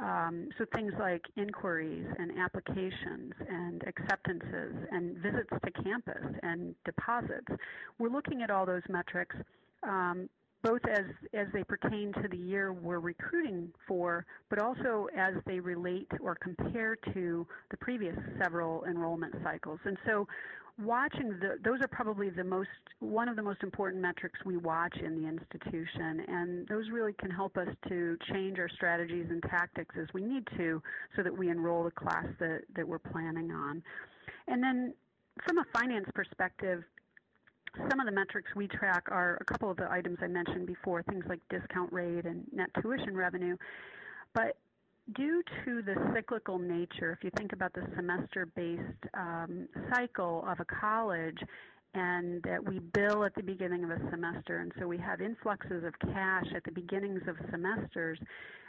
Um, 0.00 0.48
so 0.58 0.66
things 0.74 0.92
like 0.98 1.22
inquiries 1.36 2.06
and 2.18 2.32
applications 2.38 3.32
and 3.48 3.82
acceptances 3.86 4.74
and 4.90 5.16
visits 5.18 5.48
to 5.64 5.82
campus 5.82 6.26
and 6.42 6.74
deposits. 6.84 7.46
We're 7.98 8.10
looking 8.10 8.42
at 8.42 8.50
all 8.50 8.66
those 8.66 8.82
metrics. 8.88 9.36
Um, 9.82 10.28
both 10.64 10.80
as, 10.90 11.04
as 11.34 11.46
they 11.52 11.62
pertain 11.62 12.12
to 12.14 12.28
the 12.28 12.36
year 12.36 12.72
we're 12.72 12.98
recruiting 12.98 13.70
for, 13.86 14.24
but 14.48 14.58
also 14.58 15.08
as 15.16 15.34
they 15.46 15.60
relate 15.60 16.10
or 16.20 16.34
compare 16.34 16.96
to 17.12 17.46
the 17.70 17.76
previous 17.76 18.16
several 18.42 18.84
enrollment 18.86 19.34
cycles. 19.44 19.78
And 19.84 19.98
so 20.06 20.26
watching 20.82 21.28
the, 21.40 21.58
those 21.62 21.80
are 21.82 21.88
probably 21.88 22.30
the 22.30 22.42
most 22.42 22.68
one 22.98 23.28
of 23.28 23.36
the 23.36 23.42
most 23.42 23.62
important 23.62 24.02
metrics 24.02 24.40
we 24.44 24.56
watch 24.56 24.96
in 24.96 25.22
the 25.22 25.28
institution 25.28 26.24
and 26.26 26.66
those 26.66 26.90
really 26.90 27.12
can 27.12 27.30
help 27.30 27.56
us 27.56 27.68
to 27.88 28.16
change 28.32 28.58
our 28.58 28.68
strategies 28.70 29.26
and 29.30 29.40
tactics 29.42 29.94
as 30.00 30.08
we 30.12 30.20
need 30.20 30.42
to 30.56 30.82
so 31.14 31.22
that 31.22 31.36
we 31.36 31.48
enroll 31.48 31.84
the 31.84 31.92
class 31.92 32.26
that, 32.40 32.62
that 32.74 32.88
we're 32.88 32.98
planning 32.98 33.52
on 33.52 33.80
and 34.48 34.60
then 34.60 34.92
from 35.46 35.58
a 35.58 35.64
finance 35.72 36.06
perspective 36.12 36.82
some 37.88 38.00
of 38.00 38.06
the 38.06 38.12
metrics 38.12 38.48
we 38.54 38.68
track 38.68 39.04
are 39.08 39.38
a 39.40 39.44
couple 39.44 39.70
of 39.70 39.76
the 39.76 39.90
items 39.90 40.18
I 40.22 40.26
mentioned 40.26 40.66
before, 40.66 41.02
things 41.02 41.24
like 41.28 41.40
discount 41.50 41.92
rate 41.92 42.24
and 42.24 42.44
net 42.52 42.70
tuition 42.80 43.16
revenue. 43.16 43.56
But 44.34 44.56
due 45.14 45.42
to 45.64 45.82
the 45.82 45.94
cyclical 46.14 46.58
nature, 46.58 47.12
if 47.12 47.24
you 47.24 47.30
think 47.36 47.52
about 47.52 47.72
the 47.72 47.86
semester 47.96 48.46
based 48.46 48.82
um, 49.14 49.68
cycle 49.92 50.44
of 50.48 50.60
a 50.60 50.64
college, 50.64 51.38
and 51.94 52.42
that 52.42 52.64
we 52.64 52.80
bill 52.80 53.24
at 53.24 53.34
the 53.36 53.42
beginning 53.42 53.84
of 53.84 53.90
a 53.90 54.00
semester, 54.10 54.58
and 54.58 54.72
so 54.78 54.86
we 54.86 54.98
have 54.98 55.20
influxes 55.20 55.84
of 55.84 55.94
cash 56.00 56.46
at 56.54 56.64
the 56.64 56.72
beginnings 56.72 57.22
of 57.28 57.36
semesters. 57.50 58.18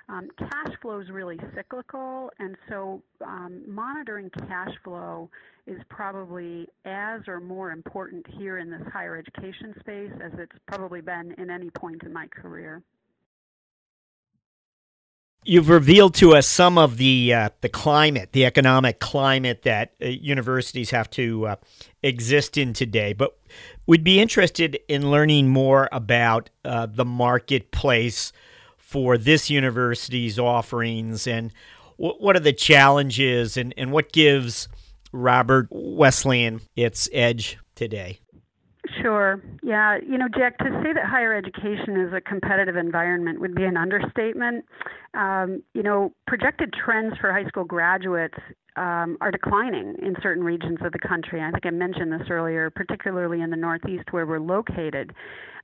Um, 0.07 0.29
cash 0.37 0.73
flow 0.81 0.99
is 0.99 1.09
really 1.09 1.39
cyclical, 1.55 2.29
and 2.37 2.55
so 2.69 3.01
um, 3.25 3.63
monitoring 3.67 4.29
cash 4.47 4.73
flow 4.83 5.31
is 5.65 5.81
probably 5.89 6.67
as 6.85 7.21
or 7.27 7.39
more 7.39 7.71
important 7.71 8.23
here 8.37 8.59
in 8.59 8.69
this 8.69 8.83
higher 8.93 9.17
education 9.17 9.73
space 9.79 10.11
as 10.23 10.31
it's 10.37 10.55
probably 10.67 11.01
been 11.01 11.33
in 11.39 11.49
any 11.49 11.71
point 11.71 12.03
in 12.03 12.13
my 12.13 12.27
career. 12.27 12.83
You've 15.43 15.69
revealed 15.69 16.13
to 16.15 16.35
us 16.35 16.47
some 16.47 16.77
of 16.77 16.97
the 16.97 17.33
uh, 17.33 17.49
the 17.61 17.69
climate, 17.69 18.31
the 18.31 18.45
economic 18.45 18.99
climate 18.99 19.63
that 19.63 19.93
uh, 20.01 20.05
universities 20.05 20.91
have 20.91 21.09
to 21.11 21.47
uh, 21.47 21.55
exist 22.03 22.57
in 22.57 22.73
today, 22.73 23.13
but 23.13 23.37
we'd 23.87 24.03
be 24.03 24.19
interested 24.19 24.79
in 24.87 25.09
learning 25.09 25.47
more 25.47 25.89
about 25.91 26.51
uh, 26.63 26.85
the 26.85 27.05
marketplace 27.05 28.31
for 28.85 29.17
this 29.17 29.49
university's 29.49 30.37
offerings 30.37 31.25
and 31.25 31.51
what 31.97 32.35
are 32.35 32.41
the 32.41 32.53
challenges 32.53 33.57
and, 33.57 33.73
and 33.77 33.91
what 33.91 34.11
gives 34.11 34.67
Robert 35.11 35.67
Wesleyan 35.71 36.61
its 36.75 37.09
edge 37.11 37.57
today? 37.73 38.19
Sure. 39.01 39.41
Yeah. 39.63 39.97
You 39.97 40.19
know, 40.19 40.27
Jack, 40.27 40.59
to 40.59 40.65
say 40.83 40.93
that 40.93 41.05
higher 41.05 41.33
education 41.33 41.99
is 41.99 42.13
a 42.13 42.21
competitive 42.21 42.75
environment 42.75 43.41
would 43.41 43.55
be 43.55 43.63
an 43.63 43.75
understatement. 43.75 44.65
Um, 45.15 45.63
you 45.73 45.81
know, 45.81 46.13
projected 46.27 46.71
trends 46.71 47.15
for 47.19 47.31
high 47.33 47.47
school 47.47 47.63
graduates 47.63 48.37
um, 48.77 49.17
are 49.21 49.31
declining 49.31 49.95
in 50.01 50.15
certain 50.21 50.43
regions 50.43 50.79
of 50.83 50.91
the 50.91 50.99
country. 50.99 51.41
I 51.41 51.51
think 51.51 51.65
I 51.65 51.71
mentioned 51.71 52.11
this 52.11 52.27
earlier, 52.29 52.69
particularly 52.69 53.41
in 53.41 53.49
the 53.49 53.57
Northeast 53.57 54.11
where 54.11 54.25
we're 54.25 54.39
located. 54.39 55.13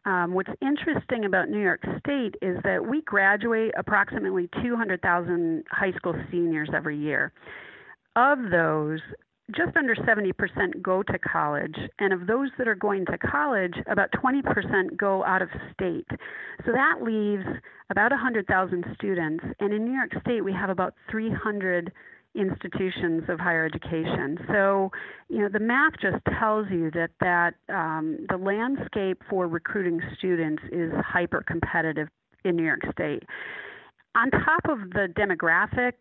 Um, 0.06 0.34
what's 0.34 0.50
interesting 0.62 1.26
about 1.26 1.50
New 1.50 1.62
York 1.62 1.82
State 2.00 2.36
is 2.41 2.58
that 2.63 2.84
we 2.84 3.02
graduate 3.04 3.71
approximately 3.78 4.50
200,000 4.63 5.63
high 5.69 5.91
school 5.91 6.15
seniors 6.32 6.69
every 6.74 6.97
year. 6.97 7.32
Of 8.15 8.39
those, 8.50 9.00
just 9.56 9.76
under 9.78 9.95
70% 9.95 10.82
go 10.82 11.04
to 11.04 11.19
college, 11.19 11.76
and 12.00 12.13
of 12.13 12.26
those 12.26 12.50
that 12.58 12.67
are 12.67 12.76
going 12.76 13.06
to 13.06 13.17
college, 13.19 13.76
about 13.88 14.10
20% 14.12 14.97
go 14.97 15.24
out 15.24 15.41
of 15.41 15.50
state. 15.74 16.08
So 16.65 16.71
that 16.71 17.04
leaves 17.04 17.45
about 17.91 18.12
100,000 18.12 18.86
students, 18.95 19.43
and 19.60 19.74
in 19.74 19.86
New 19.86 19.93
York 19.93 20.12
State, 20.21 20.41
we 20.41 20.54
have 20.54 20.69
about 20.69 20.95
300 21.12 21.91
institutions 22.35 23.23
of 23.27 23.39
higher 23.39 23.65
education. 23.65 24.37
So, 24.47 24.91
you 25.29 25.39
know, 25.39 25.49
the 25.49 25.59
math 25.59 25.93
just 26.01 26.17
tells 26.39 26.67
you 26.69 26.89
that 26.91 27.11
that 27.19 27.55
um, 27.69 28.25
the 28.29 28.37
landscape 28.37 29.21
for 29.29 29.47
recruiting 29.47 29.99
students 30.17 30.63
is 30.71 30.91
hyper 31.05 31.43
competitive 31.45 32.07
in 32.45 32.55
New 32.55 32.63
York 32.63 32.81
State. 32.91 33.23
On 34.15 34.29
top 34.31 34.67
of 34.69 34.91
the 34.91 35.07
demographic 35.17 35.93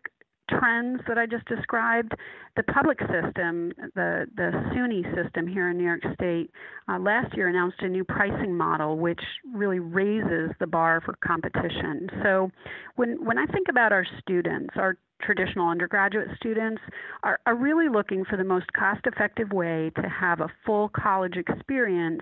trends 0.59 1.01
that 1.07 1.17
I 1.17 1.25
just 1.25 1.45
described, 1.45 2.13
the 2.55 2.63
public 2.63 2.99
system, 2.99 3.71
the, 3.95 4.27
the 4.35 4.51
SUNY 4.73 5.03
system 5.15 5.47
here 5.47 5.69
in 5.69 5.77
New 5.77 5.85
York 5.85 6.01
State, 6.13 6.51
uh, 6.87 6.99
last 6.99 7.35
year 7.35 7.47
announced 7.47 7.77
a 7.81 7.87
new 7.87 8.03
pricing 8.03 8.55
model 8.55 8.97
which 8.97 9.21
really 9.53 9.79
raises 9.79 10.51
the 10.59 10.67
bar 10.67 11.01
for 11.05 11.15
competition. 11.25 12.09
So 12.23 12.51
when, 12.95 13.23
when 13.23 13.37
I 13.37 13.45
think 13.47 13.67
about 13.69 13.91
our 13.91 14.05
students, 14.21 14.73
our 14.75 14.97
traditional 15.21 15.69
undergraduate 15.69 16.27
students 16.35 16.81
are, 17.23 17.39
are 17.45 17.55
really 17.55 17.89
looking 17.89 18.25
for 18.25 18.37
the 18.37 18.43
most 18.43 18.65
cost 18.73 19.01
effective 19.05 19.51
way 19.51 19.91
to 19.95 20.09
have 20.09 20.41
a 20.41 20.47
full 20.65 20.89
college 20.89 21.35
experience 21.37 22.21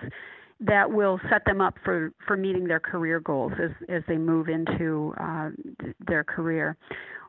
that 0.60 0.92
will 0.92 1.20
set 1.30 1.46
them 1.46 1.62
up 1.62 1.76
for, 1.86 2.12
for 2.28 2.36
meeting 2.36 2.68
their 2.68 2.80
career 2.80 3.20
goals 3.22 3.54
as, 3.64 3.72
as 3.88 4.04
they 4.08 4.18
move 4.18 4.50
into 4.50 5.14
uh, 5.20 5.50
their 6.06 6.24
career 6.24 6.76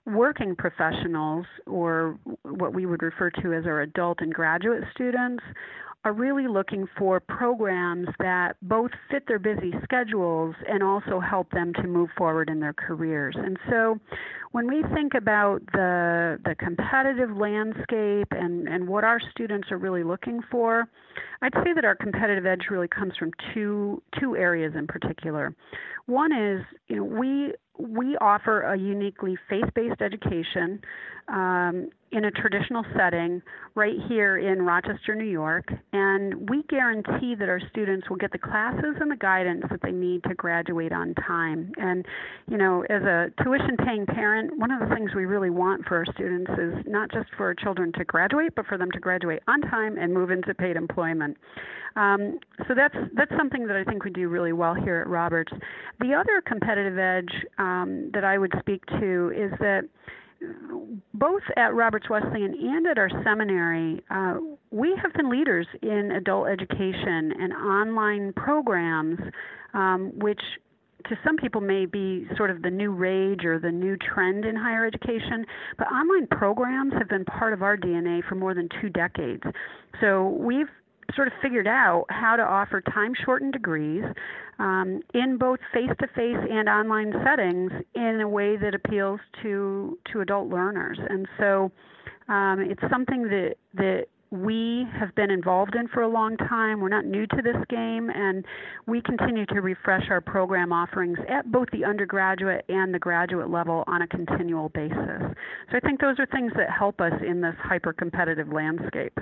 working 0.06 0.56
professionals, 0.56 1.46
or 1.66 2.18
what 2.42 2.74
we 2.74 2.86
would 2.86 3.02
refer 3.02 3.30
to 3.42 3.52
as 3.52 3.66
our 3.66 3.82
adult 3.82 4.20
and 4.20 4.32
graduate 4.32 4.82
students, 4.94 5.42
are 6.04 6.12
really 6.12 6.48
looking 6.48 6.88
for 6.96 7.20
programs 7.20 8.08
that 8.18 8.56
both 8.62 8.90
fit 9.10 9.24
their 9.28 9.38
busy 9.38 9.72
schedules 9.84 10.54
and 10.66 10.82
also 10.82 11.20
help 11.20 11.50
them 11.50 11.74
to 11.74 11.82
move 11.82 12.08
forward 12.16 12.48
in 12.48 12.58
their 12.58 12.72
careers. 12.72 13.36
And 13.36 13.58
so 13.68 13.98
when 14.52 14.66
we 14.66 14.82
think 14.94 15.14
about 15.14 15.60
the 15.72 16.38
the 16.44 16.54
competitive 16.56 17.36
landscape 17.36 18.28
and, 18.32 18.68
and 18.68 18.88
what 18.88 19.04
our 19.04 19.20
students 19.30 19.68
are 19.70 19.78
really 19.78 20.02
looking 20.02 20.40
for, 20.50 20.88
I'd 21.42 21.54
say 21.64 21.72
that 21.74 21.84
our 21.84 21.94
competitive 21.94 22.46
edge 22.46 22.66
really 22.70 22.88
comes 22.88 23.12
from 23.16 23.30
two 23.54 24.02
two 24.18 24.36
areas 24.36 24.72
in 24.76 24.86
particular. 24.86 25.54
One 26.06 26.32
is, 26.32 26.64
you 26.88 26.96
know, 26.96 27.04
we 27.04 27.52
we 27.78 28.16
offer 28.20 28.62
a 28.62 28.76
uniquely 28.76 29.38
faith-based 29.48 30.02
education 30.02 30.80
um, 31.28 31.88
in 32.12 32.24
a 32.24 32.30
traditional 32.30 32.84
setting 32.96 33.40
right 33.74 33.94
here 34.08 34.36
in 34.36 34.62
Rochester, 34.62 35.14
New 35.14 35.24
York, 35.30 35.66
and 35.92 36.50
we 36.50 36.62
guarantee 36.64 37.34
that 37.36 37.48
our 37.48 37.60
students 37.70 38.10
will 38.10 38.16
get 38.16 38.32
the 38.32 38.38
classes 38.38 38.96
and 39.00 39.10
the 39.10 39.16
guidance 39.16 39.64
that 39.70 39.80
they 39.82 39.92
need 39.92 40.24
to 40.24 40.34
graduate 40.34 40.92
on 40.92 41.14
time. 41.14 41.72
And, 41.76 42.04
you 42.48 42.58
know, 42.58 42.82
as 42.90 43.02
a 43.02 43.30
tuition 43.42 43.76
paying 43.78 44.06
one 44.48 44.70
of 44.70 44.81
the 44.81 44.94
things 44.94 45.11
we 45.14 45.24
really 45.24 45.50
want 45.50 45.85
for 45.87 45.96
our 45.96 46.07
students 46.14 46.50
is 46.53 46.85
not 46.87 47.11
just 47.11 47.29
for 47.37 47.46
our 47.46 47.55
children 47.55 47.92
to 47.98 48.05
graduate, 48.05 48.55
but 48.55 48.66
for 48.66 48.79
them 48.79 48.90
to 48.92 48.98
graduate 48.98 49.42
on 49.48 49.61
time 49.62 49.98
and 49.98 50.12
move 50.12 50.31
into 50.31 50.55
paid 50.55 50.76
employment. 50.76 51.37
Um, 51.96 52.38
so 52.68 52.74
that's 52.74 52.94
that's 53.14 53.33
something 53.37 53.66
that 53.66 53.76
I 53.76 53.85
think 53.85 54.05
we 54.05 54.11
do 54.11 54.29
really 54.29 54.53
well 54.53 54.74
here 54.74 55.00
at 55.00 55.09
Roberts. 55.09 55.53
The 56.00 56.14
other 56.14 56.40
competitive 56.46 56.98
edge 56.98 57.33
um, 57.59 58.11
that 58.14 58.24
I 58.24 58.38
would 58.38 58.53
speak 58.61 58.85
to 58.87 59.33
is 59.35 59.53
that 59.61 59.83
both 61.14 61.42
at 61.57 61.74
Roberts 61.74 62.09
Wesleyan 62.09 62.55
and 62.55 62.87
at 62.87 62.98
our 62.98 63.11
seminary, 63.24 64.03
uh, 64.11 64.37
we 64.70 64.96
have 65.03 65.12
been 65.12 65.29
leaders 65.29 65.66
in 65.83 66.12
adult 66.12 66.48
education 66.48 67.33
and 67.38 67.53
online 67.53 68.33
programs, 68.33 69.18
um, 69.74 70.12
which 70.16 70.40
to 71.08 71.18
some 71.24 71.36
people 71.36 71.60
may 71.60 71.86
be 71.86 72.26
sort 72.36 72.50
of 72.50 72.62
the 72.62 72.70
new 72.70 72.90
rage 72.90 73.44
or 73.44 73.58
the 73.58 73.70
new 73.70 73.96
trend 73.96 74.44
in 74.44 74.56
higher 74.56 74.86
education, 74.86 75.44
but 75.78 75.86
online 75.88 76.26
programs 76.26 76.92
have 76.94 77.08
been 77.08 77.24
part 77.24 77.52
of 77.52 77.62
our 77.62 77.76
DNA 77.76 78.22
for 78.28 78.34
more 78.34 78.54
than 78.54 78.68
two 78.80 78.88
decades. 78.88 79.42
So 80.00 80.28
we've 80.38 80.68
sort 81.14 81.28
of 81.28 81.34
figured 81.42 81.66
out 81.66 82.06
how 82.08 82.36
to 82.36 82.42
offer 82.42 82.80
time 82.80 83.12
shortened 83.24 83.52
degrees 83.52 84.04
um, 84.58 85.00
in 85.14 85.38
both 85.38 85.58
face 85.72 85.90
to 86.00 86.06
face 86.08 86.36
and 86.50 86.68
online 86.68 87.12
settings 87.24 87.72
in 87.94 88.20
a 88.20 88.28
way 88.28 88.56
that 88.56 88.74
appeals 88.74 89.20
to 89.42 89.98
to 90.12 90.20
adult 90.20 90.48
learners. 90.48 90.98
And 91.08 91.26
so 91.38 91.72
um, 92.28 92.60
it's 92.60 92.82
something 92.90 93.24
that 93.24 93.54
that 93.74 94.06
we 94.30 94.86
have 94.98 95.14
been 95.16 95.30
involved 95.30 95.74
in 95.74 95.88
for 95.88 96.02
a 96.02 96.08
long 96.08 96.36
time. 96.36 96.80
We're 96.80 96.88
not 96.88 97.04
new 97.04 97.26
to 97.26 97.42
this 97.42 97.56
game, 97.68 98.10
and 98.10 98.44
we 98.86 99.02
continue 99.02 99.44
to 99.46 99.60
refresh 99.60 100.04
our 100.08 100.20
program 100.20 100.72
offerings 100.72 101.18
at 101.28 101.50
both 101.50 101.68
the 101.72 101.84
undergraduate 101.84 102.64
and 102.68 102.94
the 102.94 102.98
graduate 102.98 103.50
level 103.50 103.82
on 103.88 104.02
a 104.02 104.06
continual 104.06 104.68
basis. 104.68 105.20
So 105.70 105.76
I 105.76 105.80
think 105.80 106.00
those 106.00 106.18
are 106.20 106.26
things 106.26 106.52
that 106.56 106.70
help 106.70 107.00
us 107.00 107.14
in 107.26 107.40
this 107.40 107.56
hyper 107.58 107.92
competitive 107.92 108.48
landscape. 108.52 109.18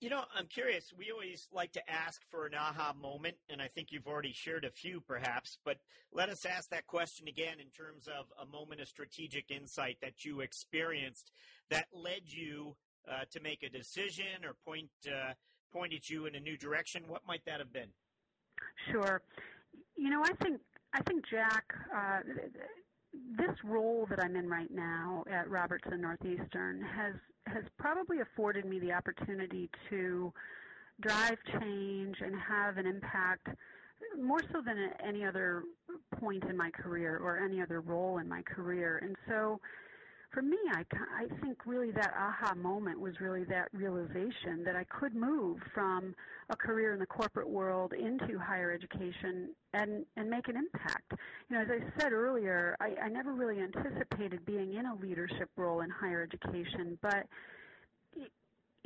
You 0.00 0.10
know, 0.10 0.24
I'm 0.38 0.46
curious. 0.46 0.92
We 0.96 1.10
always 1.10 1.48
like 1.50 1.72
to 1.72 1.90
ask 1.90 2.20
for 2.30 2.44
an 2.44 2.52
aha 2.54 2.92
moment, 3.00 3.36
and 3.48 3.62
I 3.62 3.68
think 3.68 3.88
you've 3.90 4.06
already 4.06 4.34
shared 4.34 4.66
a 4.66 4.70
few 4.70 5.00
perhaps, 5.00 5.56
but 5.64 5.78
let 6.12 6.28
us 6.28 6.44
ask 6.44 6.68
that 6.68 6.86
question 6.86 7.28
again 7.28 7.56
in 7.58 7.68
terms 7.68 8.06
of 8.06 8.26
a 8.38 8.44
moment 8.44 8.82
of 8.82 8.88
strategic 8.88 9.50
insight 9.50 9.96
that 10.02 10.22
you 10.26 10.40
experienced 10.40 11.32
that 11.70 11.86
led 11.94 12.20
you 12.26 12.76
uh, 13.10 13.24
to 13.30 13.40
make 13.40 13.62
a 13.62 13.68
decision 13.68 14.44
or 14.44 14.54
point 14.64 14.90
uh, 15.06 15.32
pointed 15.72 16.08
you 16.08 16.26
in 16.26 16.34
a 16.34 16.40
new 16.40 16.56
direction. 16.56 17.02
What 17.06 17.22
might 17.26 17.44
that 17.46 17.60
have 17.60 17.72
been? 17.72 17.88
Sure. 18.90 19.22
You 19.96 20.10
know, 20.10 20.22
I 20.22 20.32
think 20.42 20.60
I 20.94 21.02
think 21.02 21.24
Jack. 21.30 21.64
Uh, 21.94 22.20
this 23.38 23.56
role 23.64 24.06
that 24.10 24.22
I'm 24.22 24.36
in 24.36 24.48
right 24.48 24.70
now 24.70 25.24
at 25.30 25.48
Robertson 25.48 26.00
Northeastern 26.00 26.82
has 26.82 27.14
has 27.46 27.64
probably 27.78 28.20
afforded 28.20 28.64
me 28.64 28.78
the 28.78 28.92
opportunity 28.92 29.70
to 29.88 30.32
drive 31.00 31.38
change 31.60 32.16
and 32.20 32.34
have 32.36 32.76
an 32.76 32.86
impact 32.86 33.48
more 34.20 34.40
so 34.52 34.60
than 34.64 34.78
at 34.78 35.00
any 35.06 35.24
other 35.24 35.62
point 36.18 36.44
in 36.44 36.56
my 36.56 36.70
career 36.70 37.18
or 37.18 37.38
any 37.38 37.60
other 37.60 37.80
role 37.80 38.18
in 38.18 38.28
my 38.28 38.42
career. 38.42 38.98
And 39.02 39.16
so 39.28 39.60
for 40.32 40.42
me, 40.42 40.58
I, 40.72 40.84
I 41.16 41.26
think 41.40 41.66
really 41.66 41.90
that 41.92 42.12
aha 42.16 42.54
moment 42.54 43.00
was 43.00 43.14
really 43.20 43.44
that 43.44 43.68
realization 43.72 44.64
that 44.64 44.76
I 44.76 44.84
could 44.84 45.14
move 45.14 45.58
from 45.74 46.14
a 46.50 46.56
career 46.56 46.92
in 46.92 46.98
the 46.98 47.06
corporate 47.06 47.48
world 47.48 47.92
into 47.92 48.38
higher 48.38 48.72
education 48.72 49.50
and, 49.72 50.04
and 50.16 50.28
make 50.28 50.48
an 50.48 50.56
impact. 50.56 51.12
You 51.48 51.56
know, 51.56 51.62
as 51.62 51.68
I 51.70 52.00
said 52.00 52.12
earlier, 52.12 52.76
I, 52.80 52.94
I 53.04 53.08
never 53.08 53.32
really 53.32 53.60
anticipated 53.60 54.44
being 54.44 54.74
in 54.74 54.86
a 54.86 54.94
leadership 54.94 55.48
role 55.56 55.80
in 55.80 55.90
higher 55.90 56.22
education, 56.22 56.98
but 57.02 57.26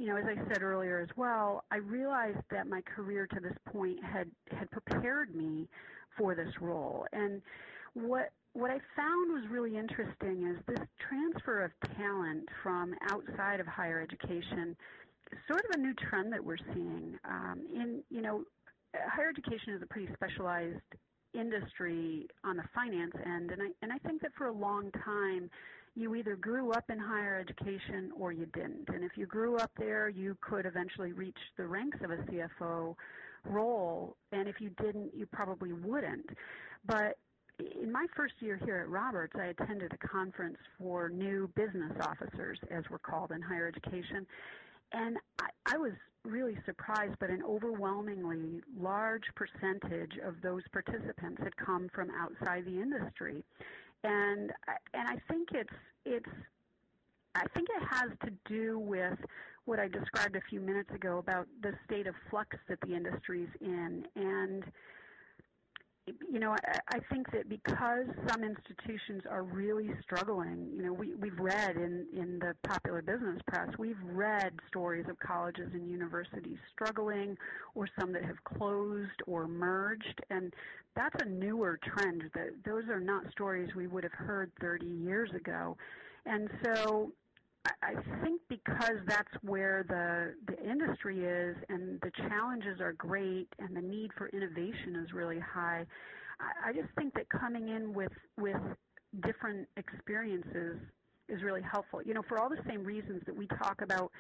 you 0.01 0.07
know, 0.07 0.17
as 0.17 0.25
I 0.25 0.37
said 0.49 0.63
earlier 0.63 1.01
as 1.01 1.15
well, 1.15 1.65
I 1.71 1.77
realized 1.77 2.39
that 2.51 2.67
my 2.67 2.81
career 2.81 3.27
to 3.27 3.41
this 3.41 3.53
point 3.71 4.03
had 4.03 4.31
had 4.51 4.71
prepared 4.71 5.35
me 5.35 5.69
for 6.17 6.35
this 6.35 6.53
role. 6.59 7.07
And 7.13 7.43
what 7.93 8.31
what 8.53 8.71
I 8.71 8.79
found 8.97 9.33
was 9.33 9.45
really 9.51 9.77
interesting 9.77 10.47
is 10.47 10.59
this 10.67 10.87
transfer 11.09 11.65
of 11.65 11.71
talent 11.97 12.49
from 12.63 12.95
outside 13.11 13.61
of 13.61 13.67
higher 13.67 14.01
education 14.01 14.77
is 15.31 15.39
sort 15.49 15.65
of 15.65 15.71
a 15.75 15.79
new 15.79 15.95
trend 15.95 16.33
that 16.33 16.45
we're 16.45 16.57
seeing. 16.75 17.17
Um, 17.25 17.61
in 17.73 18.03
you 18.11 18.23
know, 18.23 18.45
higher 18.95 19.29
education 19.29 19.75
is 19.75 19.83
a 19.83 19.87
pretty 19.87 20.13
specialized 20.15 20.81
industry 21.33 22.27
on 22.43 22.57
the 22.57 22.65
finance 22.75 23.15
end, 23.25 23.53
and 23.53 23.63
I 23.63 23.69
and 23.83 23.93
I 23.93 23.99
think 23.99 24.21
that 24.23 24.33
for 24.37 24.47
a 24.47 24.53
long 24.53 24.91
time 25.05 25.49
you 25.97 26.15
either 26.15 26.37
grew 26.37 26.71
up 26.73 26.85
in 26.89 26.99
higher 26.99 27.39
education 27.39 28.13
or 28.19 28.33
you 28.33 28.47
didn't. 28.47 28.89
And 28.89 29.03
if 29.03 29.13
you 29.17 29.27
grew 29.27 29.57
up 29.57 29.73
there, 29.77 30.09
you 30.09 30.37
could 30.41 30.65
eventually 30.65 31.13
reach 31.13 31.39
the 31.57 31.67
ranks 31.67 31.99
of 32.03 32.13
a 32.13 32.17
CFO 32.17 32.95
role, 33.45 34.17
and 34.33 34.49
if 34.49 34.61
you 34.61 34.71
didn't, 34.81 35.13
you 35.15 35.27
probably 35.27 35.73
wouldn't. 35.73 36.31
But 36.87 37.17
in 37.81 37.93
my 37.93 38.07
first 38.17 38.35
year 38.41 38.59
here 38.65 38.79
at 38.79 38.89
Roberts, 38.89 39.35
I 39.39 39.47
attended 39.47 39.93
a 39.93 40.09
conference 40.09 40.59
for 40.79 41.09
new 41.09 41.49
business 41.55 41.93
officers, 42.03 42.59
as 42.71 42.85
we're 42.91 42.99
called 42.99 43.33
in 43.33 43.41
higher 43.41 43.67
education. 43.67 44.27
And 44.93 45.19
I, 45.41 45.75
I 45.75 45.79
was 45.79 45.93
really 46.25 46.57
surprised, 46.67 47.15
but 47.19 47.31
an 47.31 47.43
overwhelmingly 47.43 48.61
large 48.79 49.25
percentage 49.35 50.13
of 50.25 50.35
those 50.43 50.63
participants 50.73 51.41
had 51.43 51.57
come 51.57 51.89
from 51.95 52.11
outside 52.11 52.65
the 52.65 52.81
industry. 52.81 53.43
And 54.03 54.53
and 54.95 55.09
I 55.09 55.17
think 55.29 55.49
it's 55.53 55.73
it's 56.05 56.31
I 57.35 57.47
think 57.55 57.69
it 57.71 57.87
has 57.89 58.11
to 58.25 58.33
do 58.47 58.79
with 58.79 59.19
what 59.67 59.79
I 59.79 59.89
described 59.89 60.37
a 60.37 60.41
few 60.49 60.61
minutes 60.61 60.91
ago 60.95 61.19
about 61.19 61.47
the 61.63 61.73
state 61.87 62.07
of 62.07 62.15
flux 62.29 62.57
that 62.69 62.81
the 62.81 62.95
industry 62.95 63.45
is 63.45 63.51
in 63.61 64.07
and 64.17 64.65
you 66.31 66.39
know, 66.39 66.53
I, 66.53 66.79
I 66.89 66.99
think 67.13 67.31
that 67.33 67.49
because 67.49 68.07
some 68.29 68.45
institutions 68.45 69.23
are 69.29 69.43
really 69.43 69.91
struggling, 70.03 70.69
you 70.75 70.83
know, 70.83 70.93
we, 70.93 71.15
we've 71.15 71.39
read 71.39 71.77
in, 71.77 72.07
in 72.13 72.39
the 72.39 72.55
popular 72.69 73.03
business 73.03 73.41
press, 73.47 73.69
we've 73.79 74.01
read 74.05 74.53
stories 74.69 75.07
of 75.09 75.19
colleges 75.19 75.71
and 75.73 75.89
universities 75.89 76.59
struggling 76.73 77.37
or 77.75 77.89
some 77.99 78.13
that 78.13 78.25
have 78.25 78.43
closed 78.45 79.23
or 79.27 79.47
merged. 79.47 80.21
And 80.31 80.53
that's 80.95 81.17
a 81.23 81.27
newer 81.27 81.79
trend. 81.83 82.25
That 82.35 82.51
Those 82.65 82.89
are 82.89 83.01
not 83.01 83.31
stories 83.31 83.75
we 83.75 83.87
would 83.87 84.05
have 84.05 84.13
heard 84.13 84.51
30 84.61 84.87
years 84.87 85.31
ago. 85.35 85.77
And 86.27 86.51
so 86.65 87.13
I 87.67 87.95
think 88.23 88.41
because 88.49 88.97
that's 89.07 89.33
where 89.43 89.85
the 89.87 90.53
the 90.53 90.63
industry 90.63 91.25
is 91.25 91.57
and 91.69 92.01
the 92.01 92.11
challenges 92.29 92.81
are 92.81 92.95
great 92.95 93.49
and 93.59 93.77
the 93.77 93.83
need 93.83 94.11
for 94.17 94.29
innovation 94.29 94.97
is 94.97 95.13
really 95.13 95.39
high, 95.39 95.85
I, 96.41 96.71
I 96.71 96.73
just 96.73 96.89
think 96.97 97.15
that 97.15 97.29
coming 97.29 97.69
in 97.69 97.93
with 97.93 98.13
with 98.39 98.61
different 99.27 99.69
experiences 99.77 100.79
is 101.29 101.43
really 101.43 101.63
helpful. 101.63 102.01
You 102.03 102.15
know, 102.15 102.23
for 102.29 102.39
all 102.39 102.49
the 102.49 102.63
same 102.67 102.83
reasons 102.83 103.23
that 103.27 103.37
we 103.37 103.47
talk 103.47 103.83
about 103.83 104.11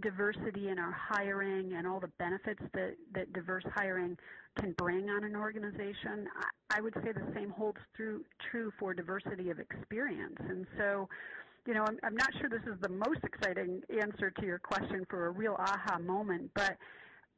diversity 0.00 0.68
in 0.68 0.78
our 0.78 0.92
hiring 0.92 1.72
and 1.74 1.86
all 1.86 2.00
the 2.00 2.10
benefits 2.18 2.62
that, 2.74 2.94
that 3.14 3.32
diverse 3.32 3.64
hiring 3.74 4.16
can 4.58 4.72
bring 4.78 5.10
on 5.10 5.24
an 5.24 5.36
organization, 5.36 6.28
I, 6.70 6.78
I 6.78 6.80
would 6.80 6.94
say 7.02 7.12
the 7.12 7.26
same 7.34 7.50
holds 7.50 7.78
true 7.96 8.24
true 8.50 8.72
for 8.78 8.94
diversity 8.94 9.50
of 9.50 9.58
experience. 9.58 10.36
And 10.38 10.66
so 10.78 11.08
you 11.66 11.74
know, 11.74 11.84
I'm, 11.86 11.98
I'm 12.02 12.16
not 12.16 12.30
sure 12.38 12.48
this 12.48 12.66
is 12.66 12.80
the 12.80 12.88
most 12.88 13.20
exciting 13.22 13.82
answer 14.00 14.30
to 14.30 14.46
your 14.46 14.58
question 14.58 15.06
for 15.08 15.26
a 15.26 15.30
real 15.30 15.56
aha 15.58 15.98
moment, 15.98 16.50
but 16.54 16.76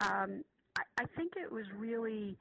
um, 0.01 0.45
I, 0.77 0.83
I 1.03 1.05
think 1.17 1.33
it 1.37 1.51
was 1.51 1.67
really 1.77 2.37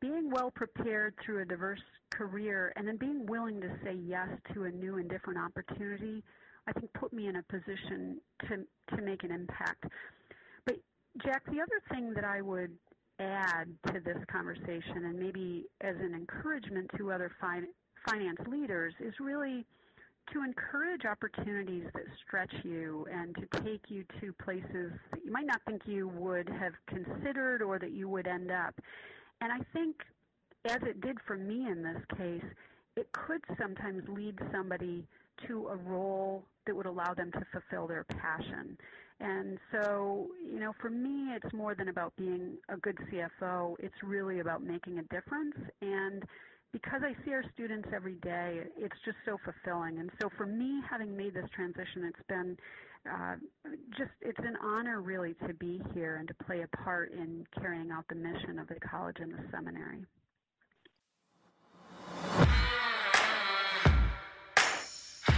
being 0.00 0.30
well 0.30 0.50
prepared 0.50 1.14
through 1.24 1.42
a 1.42 1.44
diverse 1.44 1.80
career 2.10 2.72
and 2.76 2.86
then 2.86 2.96
being 2.96 3.26
willing 3.26 3.60
to 3.60 3.68
say 3.82 3.94
yes 3.94 4.28
to 4.52 4.64
a 4.64 4.70
new 4.70 4.98
and 4.98 5.08
different 5.08 5.38
opportunity, 5.38 6.22
I 6.66 6.72
think 6.72 6.92
put 6.92 7.12
me 7.12 7.28
in 7.28 7.36
a 7.36 7.42
position 7.42 8.20
to, 8.48 8.96
to 8.96 9.02
make 9.02 9.24
an 9.24 9.30
impact. 9.30 9.84
But 10.66 10.76
Jack, 11.24 11.44
the 11.46 11.60
other 11.60 11.80
thing 11.90 12.12
that 12.14 12.24
I 12.24 12.42
would 12.42 12.72
add 13.18 13.68
to 13.86 14.00
this 14.00 14.18
conversation, 14.30 15.04
and 15.04 15.18
maybe 15.18 15.66
as 15.80 15.96
an 15.96 16.14
encouragement 16.14 16.90
to 16.98 17.12
other 17.12 17.30
fi- 17.40 17.60
finance 18.06 18.40
leaders, 18.48 18.92
is 19.00 19.14
really 19.20 19.64
to 20.32 20.42
encourage 20.42 21.04
opportunities 21.04 21.84
that 21.94 22.04
stretch 22.26 22.52
you 22.62 23.06
and 23.12 23.34
to 23.36 23.60
take 23.62 23.82
you 23.88 24.04
to 24.20 24.32
places 24.44 24.92
that 25.10 25.24
you 25.24 25.32
might 25.32 25.46
not 25.46 25.60
think 25.66 25.82
you 25.86 26.08
would 26.08 26.48
have 26.48 26.72
considered 26.86 27.62
or 27.62 27.78
that 27.78 27.92
you 27.92 28.08
would 28.08 28.26
end 28.26 28.50
up. 28.50 28.74
And 29.40 29.52
I 29.52 29.58
think, 29.72 29.96
as 30.66 30.78
it 30.82 31.00
did 31.00 31.18
for 31.26 31.36
me 31.36 31.66
in 31.70 31.82
this 31.82 32.02
case, 32.16 32.44
it 32.96 33.10
could 33.12 33.42
sometimes 33.60 34.02
lead 34.08 34.38
somebody 34.52 35.04
to 35.46 35.68
a 35.68 35.76
role 35.76 36.44
that 36.66 36.74
would 36.74 36.86
allow 36.86 37.12
them 37.14 37.30
to 37.32 37.42
fulfill 37.52 37.86
their 37.86 38.04
passion. 38.04 38.78
And 39.20 39.58
so, 39.72 40.28
you 40.44 40.58
know, 40.60 40.72
for 40.80 40.90
me, 40.90 41.34
it's 41.34 41.52
more 41.52 41.74
than 41.74 41.88
about 41.88 42.14
being 42.16 42.56
a 42.68 42.76
good 42.76 42.96
CFO. 43.10 43.76
It's 43.78 43.94
really 44.02 44.40
about 44.40 44.62
making 44.62 44.98
a 44.98 45.02
difference. 45.04 45.54
And 45.80 46.24
because 46.74 47.02
I 47.04 47.14
see 47.24 47.32
our 47.32 47.44
students 47.54 47.88
every 47.94 48.16
day, 48.16 48.62
it's 48.76 48.96
just 49.04 49.16
so 49.24 49.38
fulfilling. 49.44 50.00
And 50.00 50.10
so 50.20 50.28
for 50.36 50.44
me, 50.44 50.82
having 50.90 51.16
made 51.16 51.32
this 51.32 51.48
transition, 51.54 52.04
it's 52.04 52.26
been 52.28 52.56
uh, 53.08 53.36
just, 53.96 54.10
it's 54.20 54.40
an 54.40 54.56
honor 54.60 55.00
really 55.00 55.34
to 55.46 55.54
be 55.54 55.80
here 55.94 56.16
and 56.16 56.26
to 56.26 56.34
play 56.44 56.62
a 56.62 56.76
part 56.78 57.12
in 57.12 57.46
carrying 57.60 57.92
out 57.92 58.04
the 58.08 58.16
mission 58.16 58.58
of 58.58 58.66
the 58.66 58.74
college 58.80 59.18
and 59.20 59.32
the 59.32 59.38
seminary. 59.52 60.04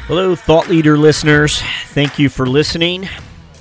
Hello, 0.06 0.34
Thought 0.34 0.70
Leader 0.70 0.96
listeners. 0.96 1.60
Thank 1.88 2.18
you 2.18 2.30
for 2.30 2.46
listening. 2.46 3.10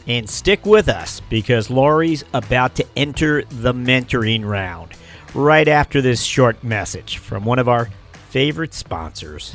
And 0.07 0.29
stick 0.29 0.65
with 0.65 0.87
us 0.87 1.19
because 1.29 1.69
Laurie's 1.69 2.23
about 2.33 2.75
to 2.75 2.85
enter 2.95 3.43
the 3.45 3.73
mentoring 3.73 4.45
round 4.47 4.93
right 5.35 5.67
after 5.67 6.01
this 6.01 6.23
short 6.23 6.63
message 6.63 7.17
from 7.17 7.43
one 7.43 7.59
of 7.59 7.67
our 7.67 7.89
favorite 8.29 8.73
sponsors. 8.73 9.53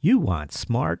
You 0.00 0.18
want 0.18 0.52
smart, 0.52 1.00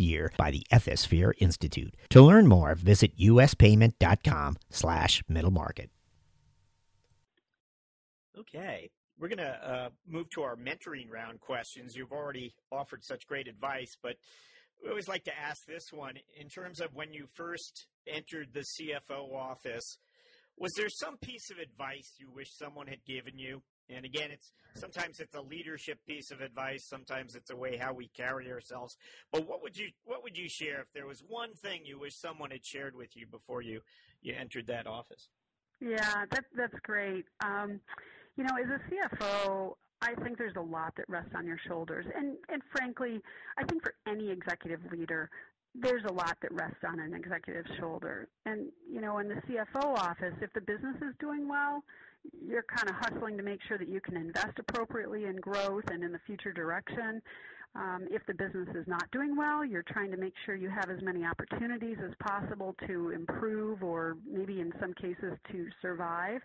year 0.00 0.32
by 0.36 0.50
the 0.50 0.66
Ethisphere 0.72 1.32
Institute. 1.38 1.94
To 2.10 2.22
learn 2.22 2.46
more, 2.46 2.74
visit 2.74 3.16
uspayment.com 3.18 4.56
slash 4.70 5.22
middle 5.28 5.50
market. 5.50 5.90
Okay, 8.38 8.90
we're 9.18 9.28
going 9.28 9.38
to 9.38 9.68
uh, 9.70 9.88
move 10.08 10.28
to 10.30 10.42
our 10.42 10.56
mentoring 10.56 11.10
round 11.10 11.40
questions. 11.40 11.94
You've 11.94 12.12
already 12.12 12.54
offered 12.70 13.04
such 13.04 13.26
great 13.26 13.46
advice, 13.46 13.96
but 14.02 14.16
we 14.82 14.90
always 14.90 15.08
like 15.08 15.24
to 15.24 15.38
ask 15.38 15.64
this 15.66 15.92
one 15.92 16.14
in 16.40 16.48
terms 16.48 16.80
of 16.80 16.94
when 16.94 17.12
you 17.12 17.26
first 17.34 17.86
entered 18.06 18.48
the 18.52 18.64
CFO 18.64 19.34
office. 19.34 19.98
Was 20.58 20.72
there 20.76 20.88
some 20.88 21.18
piece 21.18 21.50
of 21.50 21.58
advice 21.58 22.14
you 22.18 22.30
wish 22.34 22.48
someone 22.52 22.86
had 22.86 23.04
given 23.06 23.38
you 23.38 23.62
and 23.88 24.04
again, 24.04 24.30
it's 24.30 24.52
sometimes 24.74 25.20
it's 25.20 25.34
a 25.34 25.40
leadership 25.40 25.98
piece 26.06 26.30
of 26.30 26.40
advice, 26.40 26.84
sometimes 26.84 27.34
it's 27.34 27.50
a 27.50 27.56
way 27.56 27.76
how 27.76 27.92
we 27.92 28.08
carry 28.08 28.50
ourselves. 28.50 28.96
But 29.32 29.48
what 29.48 29.62
would 29.62 29.76
you 29.76 29.88
what 30.04 30.22
would 30.22 30.36
you 30.36 30.48
share 30.48 30.80
if 30.80 30.92
there 30.94 31.06
was 31.06 31.22
one 31.26 31.54
thing 31.54 31.82
you 31.84 31.98
wish 31.98 32.16
someone 32.16 32.50
had 32.50 32.64
shared 32.64 32.94
with 32.96 33.16
you 33.16 33.26
before 33.26 33.62
you 33.62 33.80
you 34.20 34.34
entered 34.38 34.66
that 34.68 34.86
office? 34.86 35.28
Yeah, 35.80 36.24
that 36.30 36.44
that's 36.56 36.78
great. 36.82 37.24
Um, 37.44 37.80
you 38.36 38.44
know, 38.44 38.56
as 38.56 38.68
a 38.70 39.20
CFO, 39.20 39.74
I 40.00 40.14
think 40.22 40.38
there's 40.38 40.56
a 40.56 40.62
lot 40.62 40.94
that 40.96 41.08
rests 41.08 41.32
on 41.34 41.46
your 41.46 41.58
shoulders, 41.66 42.06
and 42.16 42.36
and 42.48 42.62
frankly, 42.74 43.20
I 43.58 43.64
think 43.64 43.82
for 43.82 43.94
any 44.06 44.30
executive 44.30 44.80
leader, 44.90 45.28
there's 45.74 46.04
a 46.08 46.12
lot 46.12 46.36
that 46.42 46.52
rests 46.52 46.84
on 46.86 47.00
an 47.00 47.14
executive's 47.14 47.70
shoulder. 47.78 48.28
And 48.46 48.70
you 48.90 49.00
know, 49.00 49.18
in 49.18 49.28
the 49.28 49.36
CFO 49.48 49.96
office, 49.98 50.34
if 50.40 50.52
the 50.52 50.60
business 50.60 50.96
is 50.96 51.14
doing 51.18 51.48
well, 51.48 51.82
you're 52.46 52.64
kind 52.64 52.88
of 52.88 52.96
hustling 52.96 53.36
to 53.36 53.42
make 53.42 53.60
sure 53.68 53.78
that 53.78 53.88
you 53.88 54.00
can 54.00 54.16
invest 54.16 54.58
appropriately 54.58 55.24
in 55.24 55.36
growth 55.36 55.84
and 55.90 56.02
in 56.02 56.12
the 56.12 56.20
future 56.26 56.52
direction. 56.52 57.22
Um, 57.74 58.06
if 58.10 58.20
the 58.26 58.34
business 58.34 58.68
is 58.74 58.86
not 58.86 59.10
doing 59.12 59.34
well, 59.34 59.64
you're 59.64 59.84
trying 59.84 60.10
to 60.10 60.18
make 60.18 60.34
sure 60.44 60.54
you 60.54 60.68
have 60.68 60.90
as 60.90 61.00
many 61.02 61.24
opportunities 61.24 61.96
as 62.04 62.12
possible 62.20 62.76
to 62.86 63.10
improve 63.10 63.82
or 63.82 64.16
maybe 64.30 64.60
in 64.60 64.72
some 64.78 64.92
cases 64.94 65.38
to 65.50 65.66
survive. 65.80 66.42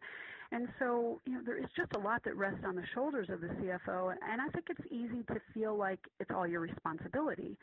And 0.51 0.69
so, 0.79 1.19
you 1.25 1.33
know, 1.33 1.41
there 1.45 1.57
is 1.57 1.67
just 1.75 1.91
a 1.95 1.99
lot 1.99 2.23
that 2.23 2.37
rests 2.37 2.63
on 2.65 2.75
the 2.75 2.83
shoulders 2.93 3.27
of 3.29 3.41
the 3.41 3.47
CFO, 3.47 4.11
and 4.11 4.41
I 4.41 4.47
think 4.53 4.67
it's 4.69 4.87
easy 4.89 5.23
to 5.27 5.41
feel 5.53 5.75
like 5.75 5.99
it's 6.21 6.31
all 6.33 6.47
your 6.47 6.61
responsibility. 6.61 7.57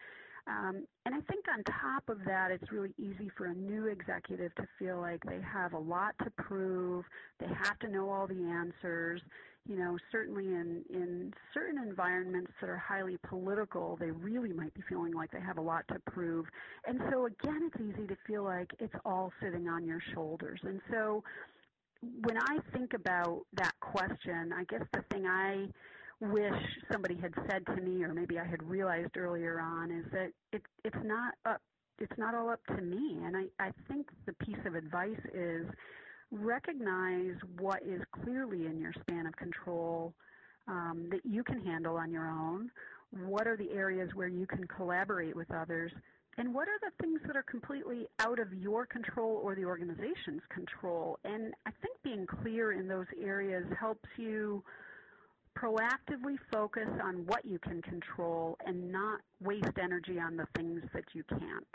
Um, 0.46 0.86
and 1.06 1.14
I 1.14 1.20
think 1.22 1.46
on 1.52 1.64
top 1.64 2.08
of 2.08 2.24
that, 2.26 2.50
it's 2.50 2.70
really 2.70 2.92
easy 2.98 3.30
for 3.36 3.46
a 3.46 3.54
new 3.54 3.86
executive 3.86 4.54
to 4.56 4.66
feel 4.78 5.00
like 5.00 5.22
they 5.24 5.40
have 5.40 5.72
a 5.72 5.78
lot 5.78 6.14
to 6.22 6.30
prove. 6.42 7.04
They 7.40 7.46
have 7.46 7.78
to 7.80 7.88
know 7.88 8.10
all 8.10 8.26
the 8.26 8.42
answers. 8.42 9.22
You 9.66 9.78
know, 9.78 9.96
certainly 10.12 10.48
in, 10.48 10.82
in 10.90 11.32
certain 11.54 11.78
environments 11.78 12.52
that 12.60 12.68
are 12.68 12.76
highly 12.76 13.16
political, 13.26 13.96
they 13.98 14.10
really 14.10 14.52
might 14.52 14.74
be 14.74 14.82
feeling 14.86 15.14
like 15.14 15.30
they 15.30 15.40
have 15.40 15.56
a 15.56 15.62
lot 15.62 15.88
to 15.88 15.98
prove. 16.10 16.44
And 16.86 17.00
so, 17.10 17.24
again, 17.24 17.70
it's 17.72 17.80
easy 17.80 18.06
to 18.06 18.16
feel 18.26 18.44
like 18.44 18.70
it's 18.78 18.94
all 19.06 19.32
sitting 19.42 19.66
on 19.66 19.86
your 19.86 20.00
shoulders. 20.12 20.60
And 20.64 20.82
so, 20.90 21.24
when 22.20 22.36
I 22.36 22.58
think 22.74 22.92
about 22.92 23.42
that 23.54 23.72
question, 23.80 24.52
I 24.54 24.64
guess 24.64 24.82
the 24.92 25.02
thing 25.10 25.26
I 25.26 25.68
wish 26.30 26.62
somebody 26.90 27.16
had 27.16 27.34
said 27.48 27.64
to 27.66 27.82
me, 27.82 28.02
or 28.02 28.14
maybe 28.14 28.38
I 28.38 28.44
had 28.44 28.62
realized 28.62 29.16
earlier 29.16 29.60
on, 29.60 29.90
is 29.90 30.04
that 30.12 30.30
it, 30.52 30.62
it's 30.84 31.04
not 31.04 31.34
up, 31.46 31.60
it's 31.98 32.16
not 32.18 32.34
all 32.34 32.50
up 32.50 32.64
to 32.66 32.82
me. 32.82 33.18
And 33.24 33.36
I, 33.36 33.44
I 33.58 33.70
think 33.88 34.08
the 34.26 34.32
piece 34.44 34.64
of 34.66 34.74
advice 34.74 35.20
is 35.32 35.66
recognize 36.30 37.34
what 37.58 37.82
is 37.82 38.00
clearly 38.22 38.66
in 38.66 38.78
your 38.78 38.92
span 39.00 39.26
of 39.26 39.36
control 39.36 40.14
um, 40.66 41.08
that 41.10 41.20
you 41.24 41.44
can 41.44 41.60
handle 41.60 41.96
on 41.96 42.10
your 42.10 42.28
own. 42.28 42.70
What 43.26 43.46
are 43.46 43.56
the 43.56 43.70
areas 43.72 44.10
where 44.14 44.28
you 44.28 44.46
can 44.46 44.66
collaborate 44.66 45.36
with 45.36 45.50
others? 45.52 45.92
And 46.36 46.52
what 46.52 46.66
are 46.66 46.78
the 46.80 46.90
things 47.00 47.20
that 47.26 47.36
are 47.36 47.44
completely 47.44 48.06
out 48.18 48.40
of 48.40 48.52
your 48.52 48.86
control 48.86 49.40
or 49.44 49.54
the 49.54 49.64
organization's 49.64 50.42
control? 50.50 51.18
And 51.24 51.54
I 51.64 51.70
think 51.80 51.94
being 52.02 52.26
clear 52.26 52.72
in 52.72 52.88
those 52.88 53.06
areas 53.22 53.64
helps 53.78 54.08
you 54.16 54.64
proactively 55.64 56.36
focus 56.52 56.88
on 57.02 57.24
what 57.26 57.44
you 57.44 57.58
can 57.58 57.80
control 57.82 58.56
and 58.66 58.92
not 58.92 59.20
waste 59.40 59.78
energy 59.80 60.18
on 60.18 60.36
the 60.36 60.46
things 60.56 60.82
that 60.92 61.04
you 61.14 61.22
can't. 61.24 61.66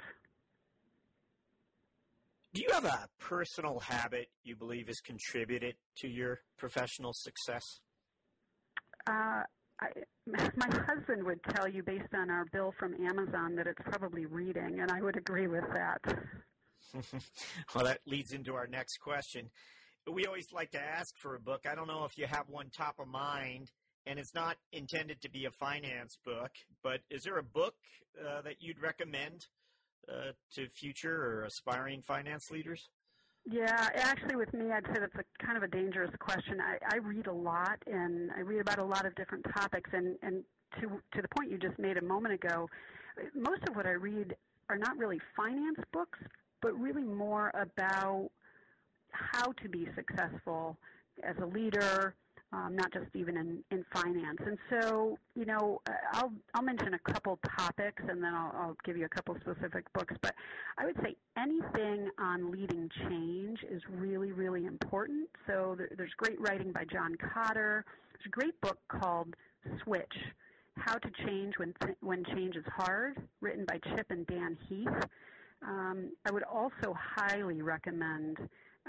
Do 2.53 2.61
you 2.61 2.69
have 2.71 2.85
a 2.85 3.07
personal 3.19 3.79
habit 3.79 4.27
you 4.43 4.55
believe 4.55 4.87
has 4.87 4.99
contributed 4.99 5.75
to 5.97 6.07
your 6.07 6.39
professional 6.57 7.13
success? 7.13 7.63
Uh, 9.07 9.43
I, 9.81 9.87
my 10.25 10.75
husband 10.85 11.23
would 11.25 11.43
tell 11.55 11.67
you, 11.67 11.83
based 11.83 12.13
on 12.13 12.29
our 12.29 12.45
bill 12.51 12.73
from 12.79 12.93
Amazon, 13.05 13.55
that 13.55 13.67
it's 13.67 13.81
probably 13.83 14.25
reading, 14.25 14.79
and 14.81 14.91
I 14.91 15.01
would 15.01 15.15
agree 15.15 15.47
with 15.47 15.65
that. 15.73 16.01
well, 17.75 17.85
that 17.85 17.99
leads 18.07 18.33
into 18.33 18.55
our 18.55 18.67
next 18.67 18.97
question 18.97 19.49
we 20.11 20.25
always 20.25 20.51
like 20.51 20.71
to 20.71 20.81
ask 20.81 21.15
for 21.17 21.35
a 21.35 21.39
book. 21.39 21.65
I 21.69 21.75
don't 21.75 21.87
know 21.87 22.05
if 22.05 22.17
you 22.17 22.25
have 22.25 22.47
one 22.47 22.69
top 22.69 22.95
of 22.99 23.07
mind, 23.07 23.71
and 24.05 24.19
it's 24.19 24.33
not 24.33 24.57
intended 24.71 25.21
to 25.21 25.29
be 25.29 25.45
a 25.45 25.51
finance 25.51 26.17
book, 26.25 26.51
but 26.83 27.01
is 27.09 27.23
there 27.23 27.37
a 27.37 27.43
book 27.43 27.75
uh, 28.19 28.41
that 28.41 28.55
you'd 28.59 28.79
recommend 28.81 29.45
uh, 30.09 30.31
to 30.55 30.67
future 30.69 31.15
or 31.15 31.43
aspiring 31.43 32.01
finance 32.01 32.49
leaders? 32.51 32.89
Yeah, 33.45 33.89
actually, 33.95 34.35
with 34.35 34.53
me, 34.53 34.71
I'd 34.71 34.85
say 34.87 34.99
that's 34.99 35.15
a 35.15 35.45
kind 35.45 35.57
of 35.57 35.63
a 35.63 35.67
dangerous 35.67 36.11
question. 36.19 36.59
I, 36.59 36.77
I 36.93 36.97
read 36.97 37.27
a 37.27 37.33
lot, 37.33 37.79
and 37.87 38.31
I 38.35 38.41
read 38.41 38.59
about 38.59 38.79
a 38.79 38.83
lot 38.83 39.05
of 39.05 39.15
different 39.15 39.45
topics. 39.55 39.89
And, 39.93 40.17
and 40.21 40.43
to 40.79 41.01
to 41.13 41.21
the 41.21 41.27
point 41.29 41.49
you 41.49 41.57
just 41.57 41.79
made 41.79 41.97
a 41.97 42.03
moment 42.03 42.33
ago, 42.33 42.69
most 43.33 43.61
of 43.67 43.75
what 43.75 43.85
I 43.85 43.91
read 43.91 44.35
are 44.69 44.77
not 44.77 44.97
really 44.97 45.19
finance 45.35 45.79
books, 45.91 46.19
but 46.61 46.77
really 46.79 47.03
more 47.03 47.51
about 47.53 48.29
how 49.11 49.51
to 49.63 49.69
be 49.69 49.87
successful 49.95 50.77
as 51.23 51.35
a 51.41 51.45
leader, 51.45 52.13
um, 52.51 52.75
not 52.75 52.91
just 52.91 53.07
even 53.13 53.37
in, 53.37 53.63
in 53.71 53.85
finance. 53.93 54.39
And 54.45 54.57
so, 54.69 55.17
you 55.35 55.45
know, 55.45 55.81
uh, 55.87 55.93
I'll 56.13 56.31
I'll 56.53 56.63
mention 56.63 56.93
a 56.93 57.11
couple 57.11 57.37
topics, 57.57 58.01
and 58.07 58.23
then 58.23 58.33
I'll, 58.33 58.51
I'll 58.55 58.77
give 58.83 58.97
you 58.97 59.05
a 59.05 59.09
couple 59.09 59.35
specific 59.41 59.91
books. 59.93 60.15
But 60.21 60.33
I 60.77 60.85
would 60.85 60.97
say 61.03 61.15
anything 61.37 62.09
on 62.17 62.51
leading 62.51 62.89
change 63.07 63.59
is 63.69 63.81
really 63.89 64.31
really 64.31 64.65
important. 64.65 65.29
So 65.47 65.75
there, 65.77 65.89
there's 65.95 66.13
great 66.17 66.39
writing 66.39 66.71
by 66.71 66.85
John 66.91 67.15
Kotter. 67.15 67.83
There's 68.13 68.25
a 68.25 68.29
great 68.29 68.59
book 68.61 68.79
called 68.87 69.35
Switch. 69.83 70.15
How 70.77 70.95
to 70.95 71.09
Change 71.25 71.55
When, 71.57 71.73
when 71.99 72.23
Change 72.23 72.55
is 72.55 72.63
Hard, 72.73 73.17
written 73.41 73.65
by 73.65 73.79
Chip 73.79 74.07
and 74.11 74.25
Dan 74.27 74.57
Heath. 74.69 74.87
Um, 75.61 76.11
I 76.25 76.31
would 76.31 76.43
also 76.43 76.95
highly 76.95 77.61
recommend 77.61 78.37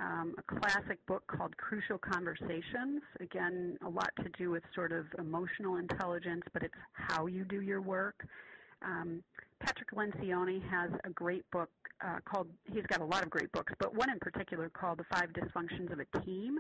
um, 0.00 0.34
a 0.38 0.42
classic 0.42 1.04
book 1.06 1.22
called 1.26 1.56
Crucial 1.56 1.98
Conversations. 1.98 3.02
Again, 3.20 3.76
a 3.84 3.88
lot 3.88 4.10
to 4.22 4.28
do 4.38 4.50
with 4.50 4.62
sort 4.74 4.92
of 4.92 5.06
emotional 5.18 5.76
intelligence, 5.76 6.42
but 6.52 6.62
it's 6.62 6.74
how 6.92 7.26
you 7.26 7.44
do 7.44 7.60
your 7.60 7.82
work. 7.82 8.26
Um, 8.82 9.22
Patrick 9.60 9.90
Lencioni 9.90 10.66
has 10.70 10.90
a 11.04 11.10
great 11.10 11.48
book 11.50 11.70
uh, 12.02 12.18
called, 12.24 12.48
he's 12.72 12.86
got 12.86 13.02
a 13.02 13.04
lot 13.04 13.22
of 13.22 13.28
great 13.28 13.52
books, 13.52 13.72
but 13.78 13.94
one 13.94 14.10
in 14.10 14.18
particular 14.18 14.70
called 14.70 14.98
The 14.98 15.04
Five 15.12 15.30
Dysfunctions 15.32 15.92
of 15.92 16.00
a 16.00 16.20
Team. 16.24 16.58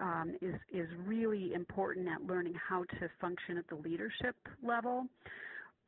Um, 0.00 0.36
is 0.40 0.54
is 0.72 0.88
really 1.04 1.52
important 1.52 2.08
at 2.08 2.26
learning 2.26 2.54
how 2.54 2.82
to 2.82 3.10
function 3.20 3.58
at 3.58 3.68
the 3.68 3.74
leadership 3.74 4.34
level. 4.62 5.04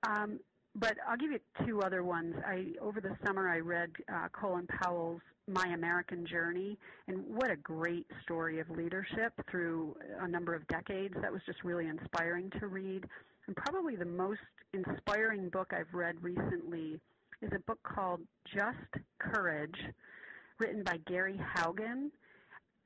Um, 0.06 0.40
but 0.74 0.98
I'll 1.08 1.16
give 1.16 1.30
you 1.30 1.38
two 1.66 1.80
other 1.80 2.02
ones. 2.02 2.34
I 2.46 2.74
over 2.82 3.00
the 3.00 3.16
summer 3.24 3.48
I 3.48 3.60
read 3.60 3.92
uh, 4.12 4.28
Colin 4.30 4.66
Powell's 4.66 5.22
My 5.46 5.66
American 5.74 6.26
Journey, 6.26 6.78
and 7.06 7.22
what 7.26 7.50
a 7.50 7.56
great 7.56 8.06
story 8.22 8.60
of 8.60 8.70
leadership 8.70 9.32
through 9.50 9.94
a 10.20 10.28
number 10.28 10.54
of 10.54 10.66
decades. 10.68 11.14
That 11.20 11.30
was 11.32 11.42
just 11.44 11.62
really 11.64 11.86
inspiring 11.86 12.50
to 12.58 12.66
read. 12.66 13.04
And 13.46 13.54
probably 13.54 13.94
the 13.94 14.06
most 14.06 14.40
inspiring 14.72 15.50
book 15.50 15.72
I've 15.72 15.92
read 15.92 16.16
recently 16.22 16.98
is 17.42 17.50
a 17.54 17.58
book 17.60 17.78
called 17.82 18.20
Just 18.54 19.04
Courage, 19.18 19.76
written 20.58 20.82
by 20.82 20.98
Gary 21.06 21.38
Haugen. 21.54 22.10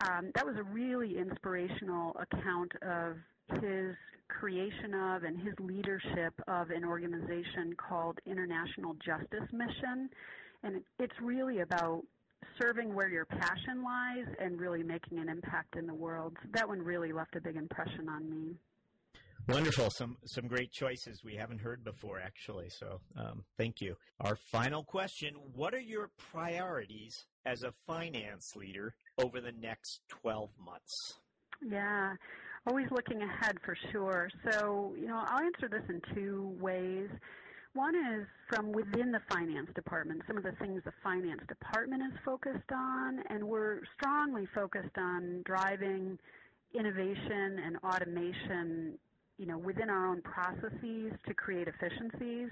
Um, 0.01 0.31
that 0.35 0.45
was 0.45 0.57
a 0.59 0.65
really 0.65 1.19
inspirational 1.19 2.17
account 2.21 2.73
of 2.83 3.17
his 3.63 3.95
creation 4.29 4.95
of 4.95 5.23
and 5.23 5.39
his 5.41 5.55
leadership 5.59 6.35
of 6.49 6.71
an 6.71 6.85
organization 6.85 7.75
called 7.77 8.19
International 8.27 8.95
Justice 8.95 9.49
Mission. 9.53 10.11
And 10.63 10.83
it's 10.99 11.15
really 11.23 11.61
about 11.61 12.03
serving 12.61 12.95
where 12.95 13.09
your 13.09 13.25
passion 13.25 13.83
lies 13.83 14.27
and 14.41 14.61
really 14.61 14.83
making 14.83 15.19
an 15.19 15.29
impact 15.29 15.77
in 15.77 15.87
the 15.87 15.95
world. 15.95 16.37
So 16.43 16.49
that 16.53 16.69
one 16.69 16.81
really 16.81 17.13
left 17.13 17.37
a 17.37 17.41
big 17.41 17.57
impression 17.57 18.09
on 18.09 18.29
me. 18.29 18.55
Wonderful. 19.49 19.89
Some 19.91 20.19
some 20.27 20.47
great 20.47 20.73
choices 20.73 21.25
we 21.25 21.35
haven't 21.35 21.61
heard 21.61 21.83
before, 21.83 22.21
actually. 22.21 22.69
So 22.69 23.01
um, 23.17 23.45
thank 23.57 23.81
you. 23.81 23.97
Our 24.21 24.37
final 24.37 24.83
question: 24.85 25.35
What 25.55 25.75
are 25.75 25.81
your 25.81 26.11
priorities 26.33 27.25
as 27.47 27.63
a 27.63 27.73
finance 27.87 28.55
leader 28.57 28.95
over 29.17 29.41
the 29.41 29.53
next 29.53 30.01
twelve 30.09 30.51
months? 30.63 31.15
Yeah, 31.67 32.15
always 32.67 32.87
looking 32.91 33.23
ahead 33.23 33.59
for 33.65 33.77
sure. 33.91 34.29
So, 34.51 34.95
you 34.99 35.07
know, 35.07 35.23
I'll 35.27 35.45
answer 35.45 35.69
this 35.69 35.83
in 35.89 36.03
two 36.15 36.55
ways. 36.61 37.09
One 37.79 37.95
is 37.95 38.27
from 38.49 38.73
within 38.73 39.13
the 39.13 39.21
finance 39.31 39.69
department, 39.73 40.23
some 40.27 40.37
of 40.37 40.43
the 40.43 40.51
things 40.59 40.83
the 40.85 40.93
finance 41.01 41.43
department 41.47 42.03
is 42.03 42.19
focused 42.25 42.73
on, 42.75 43.21
and 43.31 43.45
we're 43.45 43.83
strongly 43.97 44.49
focused 44.53 44.99
on 44.99 45.43
driving 45.45 46.19
innovation 46.75 47.61
and 47.65 47.77
automation, 47.85 48.99
you 49.39 49.47
know, 49.47 49.59
within 49.59 49.91
our 49.91 50.09
own 50.09 50.23
processes 50.23 51.13
to 51.29 51.35
create 51.35 51.69
efficiencies. 51.69 52.51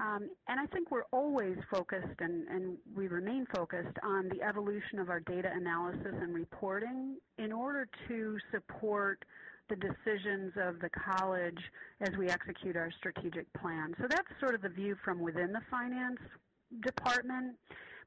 Um, 0.00 0.28
and 0.48 0.60
I 0.60 0.66
think 0.66 0.90
we're 0.90 1.08
always 1.12 1.56
focused, 1.70 2.20
and, 2.20 2.46
and 2.48 2.76
we 2.94 3.08
remain 3.08 3.46
focused 3.56 3.96
on 4.02 4.28
the 4.28 4.42
evolution 4.42 4.98
of 4.98 5.08
our 5.08 5.20
data 5.20 5.50
analysis 5.50 6.12
and 6.20 6.34
reporting 6.34 7.16
in 7.38 7.52
order 7.52 7.88
to 8.08 8.36
support 8.52 9.24
the 9.68 9.76
decisions 9.76 10.52
of 10.56 10.80
the 10.80 10.90
college 10.90 11.58
as 12.00 12.16
we 12.18 12.28
execute 12.28 12.76
our 12.76 12.90
strategic 12.98 13.52
plan. 13.54 13.94
So 14.00 14.06
that's 14.08 14.28
sort 14.40 14.54
of 14.54 14.62
the 14.62 14.68
view 14.68 14.96
from 15.04 15.20
within 15.20 15.52
the 15.52 15.60
finance 15.70 16.20
department. 16.82 17.56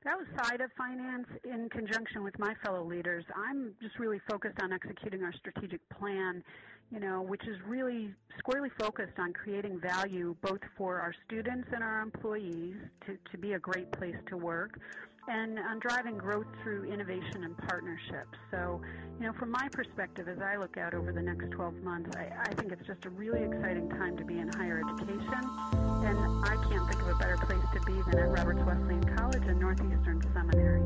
But 0.03 0.14
outside 0.14 0.62
of 0.62 0.72
finance, 0.78 1.28
in 1.43 1.70
conjunction 1.70 2.24
with 2.24 2.38
my 2.39 2.55
fellow 2.66 2.84
leaders, 2.84 3.24
I'm 3.36 3.74
just 3.82 3.99
really 3.99 4.20
focused 4.30 4.57
on 4.62 4.74
executing 4.74 5.24
our 5.24 5.34
strategic 5.34 5.82
plan, 5.89 6.43
you 6.91 6.99
know, 6.99 7.22
which 7.22 7.43
is 7.47 7.57
really 7.68 8.12
squarely 8.39 8.70
focused 8.80 9.20
on 9.20 9.32
creating 9.34 9.80
value 9.80 10.36
both 10.41 10.62
for 10.76 10.99
our 10.99 11.14
students 11.28 11.68
and 11.74 11.84
our 11.84 12.01
employees 12.01 12.76
to, 13.05 13.18
to 13.32 13.38
be 13.38 13.53
a 13.53 13.59
great 13.59 13.91
place 13.91 14.16
to 14.30 14.38
work, 14.38 14.80
and 15.28 15.59
on 15.59 15.80
driving 15.80 16.17
growth 16.17 16.47
through 16.63 16.86
innovation 16.91 17.43
and 17.43 17.57
partnerships. 17.57 18.38
So, 18.49 18.82
you 19.19 19.28
know, 19.28 19.34
from 19.34 19.51
my 19.51 19.67
perspective, 19.72 20.28
as 20.28 20.39
I 20.39 20.57
look 20.57 20.78
out 20.78 20.93
over 20.93 21.11
the 21.11 21.22
next 21.22 21.51
12 21.51 21.76
months, 21.84 22.09
I, 22.15 22.30
I 22.39 22.53
think 22.55 22.72
it's 22.72 22.86
just 22.88 23.05
a 23.05 23.09
really 23.09 23.43
exciting 23.43 23.89
time 23.89 24.17
to 24.17 24.26
be 24.26 24.39
in 24.39 24.51
higher 24.53 24.82
education, 24.88 25.34
and 25.34 26.17
I 26.45 26.55
can't 26.69 26.89
think 26.89 27.01
of 27.01 27.07
a 27.09 27.15
better 27.15 27.38
place 27.38 27.63
to 27.74 27.80
be 27.86 27.93
than 28.09 28.19
at 28.19 28.30
Roberts 28.30 28.61
Wesleyan 28.65 29.15
College 29.15 29.43
and 29.45 29.59
Northeastern 29.59 30.22
Seminary. 30.34 30.82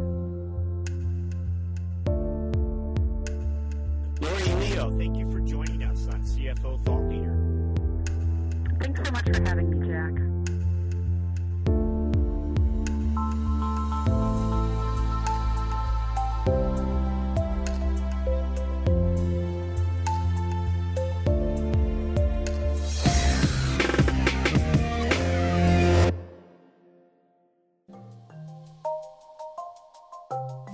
Laurie 4.21 4.65
Leo, 4.65 4.97
thank 4.97 5.17
you 5.17 5.29
for 5.31 5.39
joining 5.39 5.83
us 5.83 6.07
on 6.07 6.21
CFO 6.21 6.83
Thought 6.83 7.09
Leader. 7.09 7.55
Thanks 8.79 9.01
so 9.03 9.11
much 9.11 9.25
for 9.25 9.41
having 9.43 9.79
me, 9.79 9.87
Jack. 9.87 10.24